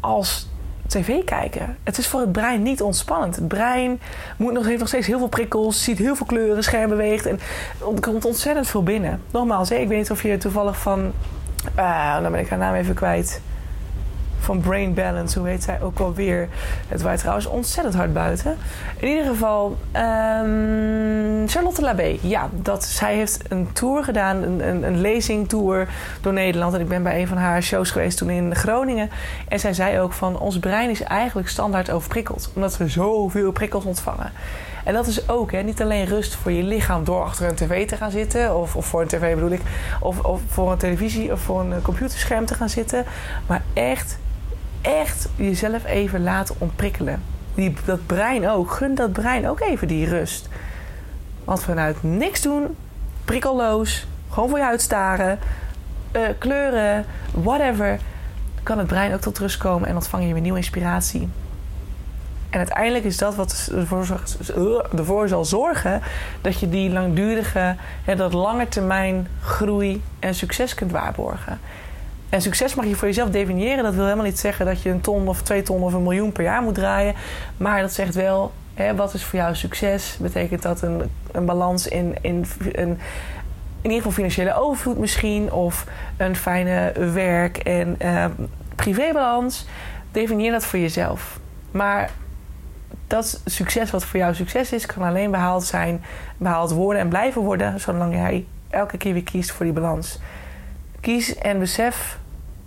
als 0.00 0.48
tv 0.92 1.24
kijken. 1.24 1.76
Het 1.82 1.98
is 1.98 2.06
voor 2.06 2.20
het 2.20 2.32
brein 2.32 2.62
niet 2.62 2.82
ontspannend. 2.82 3.36
Het 3.36 3.48
brein 3.48 4.00
moet 4.36 4.52
nog, 4.52 4.66
heeft 4.66 4.78
nog 4.78 4.88
steeds 4.88 5.06
heel 5.06 5.18
veel 5.18 5.28
prikkels, 5.28 5.84
ziet 5.84 5.98
heel 5.98 6.16
veel 6.16 6.26
kleuren, 6.26 6.62
scherm 6.62 6.88
beweegt 6.88 7.26
en 7.26 7.40
er 7.94 8.00
komt 8.00 8.24
ontzettend 8.24 8.66
veel 8.66 8.82
binnen. 8.82 9.22
Nogmaals, 9.30 9.70
ik 9.70 9.88
weet 9.88 9.98
niet 9.98 10.10
of 10.10 10.22
je 10.22 10.38
toevallig 10.38 10.78
van, 10.78 11.12
uh, 11.78 12.22
dan 12.22 12.32
ben 12.32 12.40
ik 12.40 12.48
haar 12.48 12.58
naam 12.58 12.74
even 12.74 12.94
kwijt 12.94 13.40
van 14.42 14.60
Brain 14.60 14.94
Balance, 14.94 15.38
hoe 15.38 15.48
heet 15.48 15.62
zij 15.62 15.82
ook 15.82 15.98
alweer. 15.98 16.48
Het 16.88 17.02
waait 17.02 17.18
trouwens 17.18 17.46
ontzettend 17.46 17.94
hard 17.94 18.12
buiten. 18.12 18.56
In 18.96 19.08
ieder 19.08 19.24
geval, 19.24 19.76
um, 19.96 21.48
Charlotte 21.48 21.82
Labé. 21.82 22.16
Ja, 22.20 22.48
dat, 22.52 22.84
zij 22.84 23.14
heeft 23.14 23.40
een 23.48 23.72
tour 23.72 24.04
gedaan, 24.04 24.42
een, 24.42 24.68
een, 24.68 24.82
een 24.82 25.00
lezingtour 25.00 25.88
door 26.20 26.32
Nederland. 26.32 26.74
En 26.74 26.80
ik 26.80 26.88
ben 26.88 27.02
bij 27.02 27.20
een 27.20 27.28
van 27.28 27.36
haar 27.36 27.62
shows 27.62 27.90
geweest 27.90 28.18
toen 28.18 28.30
in 28.30 28.54
Groningen. 28.54 29.10
En 29.48 29.60
zij 29.60 29.72
zei 29.72 30.00
ook 30.00 30.12
van, 30.12 30.38
ons 30.38 30.58
brein 30.58 30.90
is 30.90 31.02
eigenlijk 31.02 31.48
standaard 31.48 31.90
overprikkeld. 31.90 32.50
Omdat 32.54 32.76
we 32.76 32.88
zoveel 32.88 33.52
prikkels 33.52 33.84
ontvangen. 33.84 34.32
En 34.84 34.94
dat 34.94 35.06
is 35.06 35.28
ook 35.28 35.52
hè, 35.52 35.62
niet 35.62 35.82
alleen 35.82 36.04
rust 36.04 36.34
voor 36.34 36.52
je 36.52 36.62
lichaam 36.62 37.04
door 37.04 37.22
achter 37.22 37.48
een 37.48 37.54
tv 37.54 37.88
te 37.88 37.96
gaan 37.96 38.10
zitten, 38.10 38.56
of, 38.56 38.76
of 38.76 38.86
voor 38.86 39.00
een 39.00 39.08
tv 39.08 39.34
bedoel 39.34 39.50
ik, 39.50 39.60
of, 40.00 40.20
of 40.20 40.40
voor 40.48 40.72
een 40.72 40.78
televisie 40.78 41.32
of 41.32 41.40
voor 41.40 41.60
een 41.60 41.82
computerscherm 41.82 42.46
te 42.46 42.54
gaan 42.54 42.68
zitten, 42.68 43.04
maar 43.46 43.62
echt 43.72 44.18
echt 44.82 45.28
jezelf 45.36 45.84
even 45.84 46.22
laten 46.22 46.54
ontprikkelen. 46.58 47.22
Die, 47.54 47.74
dat 47.84 48.06
brein 48.06 48.48
ook. 48.48 48.70
Gun 48.70 48.94
dat 48.94 49.12
brein 49.12 49.48
ook 49.48 49.60
even 49.60 49.88
die 49.88 50.08
rust. 50.08 50.48
Want 51.44 51.62
vanuit 51.62 52.02
niks 52.02 52.40
doen, 52.40 52.76
prikkelloos, 53.24 54.06
gewoon 54.30 54.48
voor 54.48 54.58
je 54.58 54.64
uitstaren, 54.64 55.38
uh, 56.12 56.22
kleuren, 56.38 57.04
whatever, 57.30 57.98
kan 58.62 58.78
het 58.78 58.86
brein 58.86 59.14
ook 59.14 59.20
tot 59.20 59.38
rust 59.38 59.56
komen 59.56 59.88
en 59.88 59.94
ontvang 59.94 60.26
je 60.26 60.32
weer 60.32 60.42
nieuwe 60.42 60.58
inspiratie. 60.58 61.28
En 62.50 62.58
uiteindelijk 62.58 63.04
is 63.04 63.18
dat 63.18 63.34
wat 63.34 63.70
ervoor, 63.74 64.20
ervoor 64.96 65.28
zal 65.28 65.44
zorgen 65.44 66.00
dat 66.40 66.60
je 66.60 66.68
die 66.68 66.90
langdurige, 66.90 67.76
dat 68.16 68.32
lange 68.32 68.68
termijn 68.68 69.28
groei 69.42 70.02
en 70.18 70.34
succes 70.34 70.74
kunt 70.74 70.90
waarborgen. 70.90 71.60
En 72.32 72.42
succes 72.42 72.74
mag 72.74 72.84
je 72.84 72.96
voor 72.96 73.08
jezelf 73.08 73.30
definiëren. 73.30 73.84
Dat 73.84 73.94
wil 73.94 74.04
helemaal 74.04 74.24
niet 74.24 74.38
zeggen 74.38 74.66
dat 74.66 74.82
je 74.82 74.90
een 74.90 75.00
ton 75.00 75.28
of 75.28 75.42
twee 75.42 75.62
ton 75.62 75.82
of 75.82 75.92
een 75.92 76.02
miljoen 76.02 76.32
per 76.32 76.44
jaar 76.44 76.62
moet 76.62 76.74
draaien. 76.74 77.14
Maar 77.56 77.80
dat 77.80 77.92
zegt 77.92 78.14
wel, 78.14 78.52
hè, 78.74 78.94
wat 78.94 79.14
is 79.14 79.24
voor 79.24 79.38
jou 79.38 79.54
succes? 79.54 80.16
Betekent 80.20 80.62
dat 80.62 80.82
een, 80.82 81.10
een 81.32 81.44
balans 81.44 81.88
in, 81.88 82.14
in, 82.20 82.46
in, 82.72 82.72
in 82.72 82.98
ieder 83.82 83.96
geval 83.96 84.12
financiële 84.12 84.54
overvloed 84.54 84.98
misschien? 84.98 85.52
Of 85.52 85.86
een 86.16 86.36
fijne 86.36 86.92
werk- 87.12 87.58
en 87.58 87.96
uh, 88.02 88.24
privébalans? 88.74 89.66
Definieer 90.12 90.52
dat 90.52 90.64
voor 90.64 90.78
jezelf. 90.78 91.40
Maar 91.70 92.10
dat 93.06 93.40
succes 93.44 93.90
wat 93.90 94.04
voor 94.04 94.18
jou 94.18 94.34
succes 94.34 94.72
is, 94.72 94.86
kan 94.86 95.02
alleen 95.02 95.30
behaald 95.30 95.64
zijn, 95.64 96.04
behaald 96.36 96.70
worden 96.70 97.02
en 97.02 97.08
blijven 97.08 97.42
worden, 97.42 97.80
zolang 97.80 98.14
jij 98.14 98.46
elke 98.70 98.96
keer 98.96 99.12
weer 99.12 99.22
kiest 99.22 99.50
voor 99.50 99.64
die 99.64 99.74
balans. 99.74 100.18
Kies 101.00 101.38
en 101.38 101.58
besef 101.58 102.20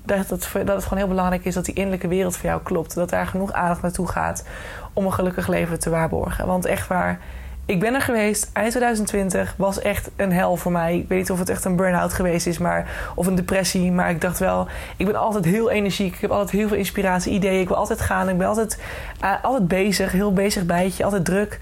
dat 0.05 0.29
het, 0.29 0.49
dat 0.53 0.75
het 0.75 0.83
gewoon 0.83 0.97
heel 0.97 1.07
belangrijk 1.07 1.45
is 1.45 1.53
dat 1.53 1.65
die 1.65 1.73
innerlijke 1.73 2.07
wereld 2.07 2.37
voor 2.37 2.49
jou 2.49 2.61
klopt. 2.63 2.95
Dat 2.95 3.09
daar 3.09 3.27
genoeg 3.27 3.51
aandacht 3.53 3.81
naartoe 3.81 4.07
gaat 4.07 4.45
om 4.93 5.05
een 5.05 5.13
gelukkig 5.13 5.47
leven 5.47 5.79
te 5.79 5.89
waarborgen. 5.89 6.47
Want 6.47 6.65
echt 6.65 6.87
waar, 6.87 7.19
ik 7.65 7.79
ben 7.79 7.93
er 7.93 8.01
geweest, 8.01 8.49
eind 8.53 8.69
2020 8.69 9.53
was 9.57 9.79
echt 9.79 10.09
een 10.15 10.31
hel 10.31 10.55
voor 10.55 10.71
mij. 10.71 10.97
Ik 10.97 11.07
weet 11.07 11.19
niet 11.19 11.31
of 11.31 11.39
het 11.39 11.49
echt 11.49 11.65
een 11.65 11.75
burn-out 11.75 12.13
geweest 12.13 12.47
is, 12.47 12.57
maar, 12.57 13.11
of 13.15 13.27
een 13.27 13.35
depressie. 13.35 13.91
Maar 13.91 14.09
ik 14.09 14.21
dacht 14.21 14.39
wel, 14.39 14.67
ik 14.97 15.05
ben 15.05 15.15
altijd 15.15 15.45
heel 15.45 15.69
energiek. 15.69 16.15
Ik 16.15 16.21
heb 16.21 16.31
altijd 16.31 16.49
heel 16.49 16.67
veel 16.67 16.77
inspiratie, 16.77 17.33
ideeën. 17.33 17.61
Ik 17.61 17.67
wil 17.67 17.77
altijd 17.77 18.01
gaan. 18.01 18.29
Ik 18.29 18.37
ben 18.37 18.47
altijd, 18.47 18.81
uh, 19.23 19.43
altijd 19.43 19.67
bezig, 19.67 20.11
heel 20.11 20.33
bezig 20.33 20.65
bijtje, 20.65 21.03
altijd 21.03 21.25
druk. 21.25 21.59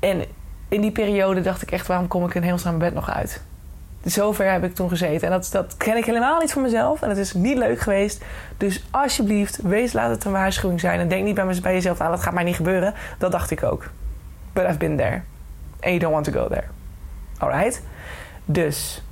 En 0.00 0.24
in 0.68 0.80
die 0.80 0.92
periode 0.92 1.40
dacht 1.40 1.62
ik 1.62 1.70
echt, 1.70 1.86
waarom 1.86 2.08
kom 2.08 2.24
ik 2.24 2.34
in 2.34 2.42
hemelsnaam 2.42 2.78
bed 2.78 2.94
nog 2.94 3.10
uit? 3.10 3.42
Zover 4.04 4.50
heb 4.50 4.64
ik 4.64 4.74
toen 4.74 4.88
gezeten. 4.88 5.28
En 5.28 5.32
dat, 5.32 5.48
dat 5.52 5.76
ken 5.76 5.96
ik 5.96 6.04
helemaal 6.04 6.40
niet 6.40 6.52
van 6.52 6.62
mezelf. 6.62 7.02
En 7.02 7.08
het 7.08 7.18
is 7.18 7.34
niet 7.34 7.56
leuk 7.56 7.80
geweest. 7.80 8.24
Dus 8.56 8.84
alsjeblieft, 8.90 9.62
wees, 9.62 9.92
laat 9.92 10.10
het 10.10 10.24
een 10.24 10.32
waarschuwing 10.32 10.80
zijn. 10.80 11.00
En 11.00 11.08
denk 11.08 11.24
niet 11.24 11.34
bij, 11.34 11.60
bij 11.62 11.72
jezelf, 11.72 11.98
nou, 11.98 12.10
dat 12.10 12.22
gaat 12.22 12.34
mij 12.34 12.44
niet 12.44 12.56
gebeuren. 12.56 12.94
Dat 13.18 13.32
dacht 13.32 13.50
ik 13.50 13.62
ook. 13.62 13.90
But 14.52 14.64
I've 14.64 14.78
been 14.78 14.96
there. 14.96 15.22
And 15.80 15.90
you 15.90 15.98
don't 15.98 16.12
want 16.12 16.24
to 16.24 16.32
go 16.32 16.48
there. 16.48 16.66
Alright? 17.38 17.82
Dus 18.44 19.02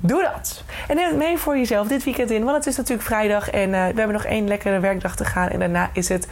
doe 0.00 0.22
dat. 0.22 0.62
En 0.88 0.96
neem 0.96 1.06
het 1.06 1.16
mee 1.16 1.38
voor 1.38 1.56
jezelf 1.56 1.88
dit 1.88 2.04
weekend 2.04 2.30
in. 2.30 2.44
Want 2.44 2.56
het 2.56 2.66
is 2.66 2.76
natuurlijk 2.76 3.06
vrijdag. 3.06 3.50
En 3.50 3.68
uh, 3.68 3.74
we 3.74 3.76
hebben 3.96 4.12
nog 4.12 4.24
één 4.24 4.48
lekkere 4.48 4.80
werkdag 4.80 5.16
te 5.16 5.24
gaan. 5.24 5.48
En 5.48 5.58
daarna 5.58 5.90
is 5.92 6.08
het 6.08 6.28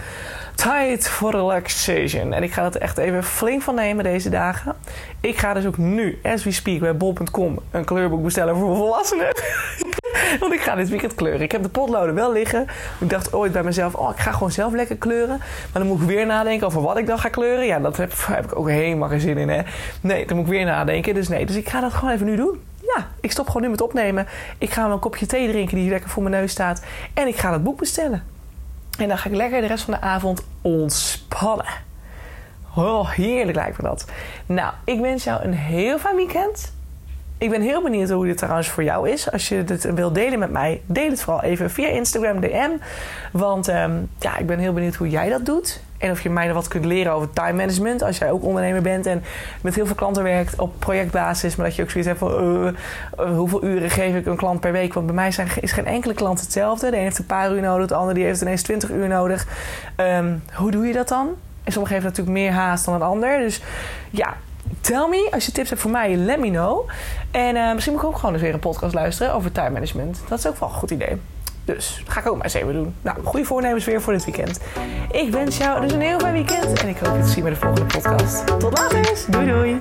tijd 0.54 1.08
voor 1.08 1.30
relaxation. 1.30 2.32
En 2.32 2.42
ik 2.42 2.52
ga 2.52 2.62
dat 2.62 2.76
echt 2.76 2.98
even 2.98 3.24
flink 3.24 3.62
van 3.62 3.74
nemen 3.74 4.04
deze 4.04 4.30
dagen. 4.30 4.74
Ik 5.20 5.38
ga 5.38 5.54
dus 5.54 5.66
ook 5.66 5.78
nu, 5.78 6.18
as 6.22 6.44
we 6.44 6.52
speak, 6.52 6.80
bij 6.80 6.96
bol.com 6.96 7.58
een 7.70 7.84
kleurboek 7.84 8.22
bestellen 8.22 8.56
voor 8.56 8.76
volwassenen. 8.76 9.34
Want 10.40 10.52
ik 10.52 10.60
ga 10.60 10.74
dit 10.74 10.88
weekend 10.88 11.14
kleuren. 11.14 11.40
Ik 11.40 11.52
heb 11.52 11.62
de 11.62 11.68
potloden 11.68 12.14
wel 12.14 12.32
liggen. 12.32 12.66
Ik 13.00 13.10
dacht 13.10 13.32
ooit 13.32 13.52
bij 13.52 13.62
mezelf, 13.62 13.94
oh, 13.94 14.10
ik 14.10 14.18
ga 14.18 14.32
gewoon 14.32 14.50
zelf 14.50 14.72
lekker 14.72 14.96
kleuren. 14.96 15.38
Maar 15.38 15.82
dan 15.82 15.86
moet 15.86 16.00
ik 16.00 16.06
weer 16.06 16.26
nadenken 16.26 16.66
over 16.66 16.82
wat 16.82 16.98
ik 16.98 17.06
dan 17.06 17.18
ga 17.18 17.28
kleuren. 17.28 17.66
Ja, 17.66 17.78
dat 17.78 17.96
heb, 17.96 18.12
heb 18.26 18.44
ik 18.44 18.58
ook 18.58 18.68
helemaal 18.68 19.08
geen 19.08 19.20
zin 19.20 19.38
in, 19.38 19.48
hè. 19.48 19.62
Nee, 20.00 20.26
dan 20.26 20.36
moet 20.36 20.46
ik 20.46 20.52
weer 20.52 20.64
nadenken. 20.64 21.14
Dus 21.14 21.28
nee, 21.28 21.46
dus 21.46 21.56
ik 21.56 21.68
ga 21.68 21.80
dat 21.80 21.92
gewoon 21.92 22.14
even 22.14 22.26
nu 22.26 22.36
doen. 22.36 22.60
Ja, 22.86 23.08
ik 23.20 23.30
stop 23.30 23.46
gewoon 23.46 23.62
nu 23.62 23.68
met 23.68 23.80
opnemen. 23.80 24.26
Ik 24.58 24.70
ga 24.70 24.84
een 24.84 24.98
kopje 24.98 25.26
thee 25.26 25.48
drinken 25.48 25.76
die 25.76 25.90
lekker 25.90 26.10
voor 26.10 26.22
mijn 26.22 26.34
neus 26.34 26.50
staat. 26.50 26.82
En 27.14 27.26
ik 27.26 27.36
ga 27.36 27.50
dat 27.50 27.62
boek 27.62 27.78
bestellen. 27.78 28.22
En 28.98 29.08
dan 29.08 29.18
ga 29.18 29.28
ik 29.28 29.36
lekker 29.36 29.60
de 29.60 29.66
rest 29.66 29.84
van 29.84 29.94
de 29.94 30.00
avond 30.00 30.44
ontspannen. 30.62 31.66
Oh, 32.76 33.10
heerlijk 33.10 33.56
lijkt 33.56 33.82
me 33.82 33.88
dat. 33.88 34.04
Nou, 34.46 34.72
ik 34.84 35.00
wens 35.00 35.24
jou 35.24 35.42
een 35.42 35.54
heel 35.54 35.98
fijn 35.98 36.16
weekend. 36.16 36.72
Ik 37.38 37.50
ben 37.50 37.60
heel 37.60 37.82
benieuwd 37.82 38.10
hoe 38.10 38.26
dit 38.26 38.38
trouwens 38.38 38.68
voor 38.68 38.84
jou 38.84 39.10
is. 39.10 39.30
Als 39.30 39.48
je 39.48 39.64
dit 39.64 39.94
wilt 39.94 40.14
delen 40.14 40.38
met 40.38 40.50
mij, 40.50 40.82
deel 40.86 41.10
het 41.10 41.22
vooral 41.22 41.42
even 41.42 41.70
via 41.70 41.88
Instagram 41.88 42.40
DM. 42.40 42.70
Want 43.32 43.68
ehm, 43.68 43.92
ja, 44.18 44.36
ik 44.36 44.46
ben 44.46 44.58
heel 44.58 44.72
benieuwd 44.72 44.94
hoe 44.94 45.08
jij 45.08 45.28
dat 45.28 45.46
doet. 45.46 45.80
En 45.98 46.10
of 46.10 46.20
je 46.20 46.30
mij 46.30 46.52
wat 46.52 46.68
kunt 46.68 46.84
leren 46.84 47.12
over 47.12 47.30
time 47.30 47.52
management. 47.52 48.02
Als 48.02 48.18
jij 48.18 48.30
ook 48.30 48.44
ondernemer 48.44 48.82
bent 48.82 49.06
en 49.06 49.22
met 49.60 49.74
heel 49.74 49.86
veel 49.86 49.94
klanten 49.94 50.22
werkt 50.22 50.58
op 50.58 50.72
projectbasis. 50.78 51.56
Maar 51.56 51.66
dat 51.66 51.76
je 51.76 51.82
ook 51.82 51.90
zoiets 51.90 52.08
hebt 52.08 52.20
van 52.20 52.64
uh, 52.64 52.70
uh, 53.20 53.36
hoeveel 53.36 53.64
uren 53.64 53.90
geef 53.90 54.14
ik 54.14 54.26
een 54.26 54.36
klant 54.36 54.60
per 54.60 54.72
week. 54.72 54.94
Want 54.94 55.06
bij 55.06 55.14
mij 55.14 55.30
zijn, 55.30 55.48
is 55.60 55.72
geen 55.72 55.86
enkele 55.86 56.14
klant 56.14 56.40
hetzelfde. 56.40 56.90
De 56.90 56.96
een 56.96 57.02
heeft 57.02 57.18
een 57.18 57.26
paar 57.26 57.52
uur 57.52 57.60
nodig, 57.60 57.86
de 57.86 57.94
ander 57.94 58.14
die 58.14 58.24
heeft 58.24 58.40
ineens 58.40 58.62
20 58.62 58.90
uur 58.90 59.08
nodig. 59.08 59.46
Um, 59.96 60.42
hoe 60.52 60.70
doe 60.70 60.86
je 60.86 60.92
dat 60.92 61.08
dan? 61.08 61.28
En 61.64 61.72
sommigen 61.72 61.94
hebben 61.94 62.10
natuurlijk 62.10 62.38
meer 62.38 62.52
haast 62.52 62.84
dan 62.84 62.94
een 62.94 63.02
ander. 63.02 63.38
Dus 63.38 63.62
ja, 64.10 64.34
tell 64.80 65.06
me. 65.08 65.28
Als 65.32 65.46
je 65.46 65.52
tips 65.52 65.68
hebt 65.68 65.80
voor 65.80 65.90
mij, 65.90 66.16
let 66.16 66.38
me 66.38 66.50
know. 66.50 66.88
En 67.30 67.56
uh, 67.56 67.72
misschien 67.72 67.94
moet 67.94 68.02
ik 68.02 68.08
ook 68.08 68.16
gewoon 68.16 68.34
eens 68.34 68.42
weer 68.42 68.54
een 68.54 68.60
podcast 68.60 68.94
luisteren 68.94 69.34
over 69.34 69.52
time 69.52 69.70
management. 69.70 70.20
Dat 70.28 70.38
is 70.38 70.46
ook 70.46 70.58
wel 70.58 70.68
een 70.68 70.74
goed 70.74 70.90
idee. 70.90 71.20
Dus 71.64 72.00
dat 72.04 72.12
ga 72.12 72.20
ik 72.20 72.26
ook 72.26 72.34
maar 72.34 72.44
eens 72.44 72.54
even 72.54 72.72
doen. 72.72 72.94
Nou, 73.02 73.16
goede 73.24 73.46
voornemens 73.46 73.84
weer 73.84 74.02
voor 74.02 74.12
dit 74.12 74.24
weekend. 74.24 74.60
Ik 75.10 75.30
wens 75.30 75.56
jou 75.56 75.80
dus 75.80 75.92
een 75.92 76.00
heel 76.00 76.18
fijn 76.18 76.32
weekend. 76.32 76.80
En 76.82 76.88
ik 76.88 76.98
hoop 76.98 77.16
je 77.16 77.22
te 77.22 77.28
zien 77.28 77.42
bij 77.42 77.52
de 77.52 77.58
volgende 77.58 77.98
podcast. 77.98 78.46
Tot 78.46 78.78
later. 78.78 79.24
Doei 79.30 79.46
doei. 79.46 79.80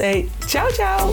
Hey, 0.00 0.30
ciao, 0.46 0.66
ciao. 0.72 1.12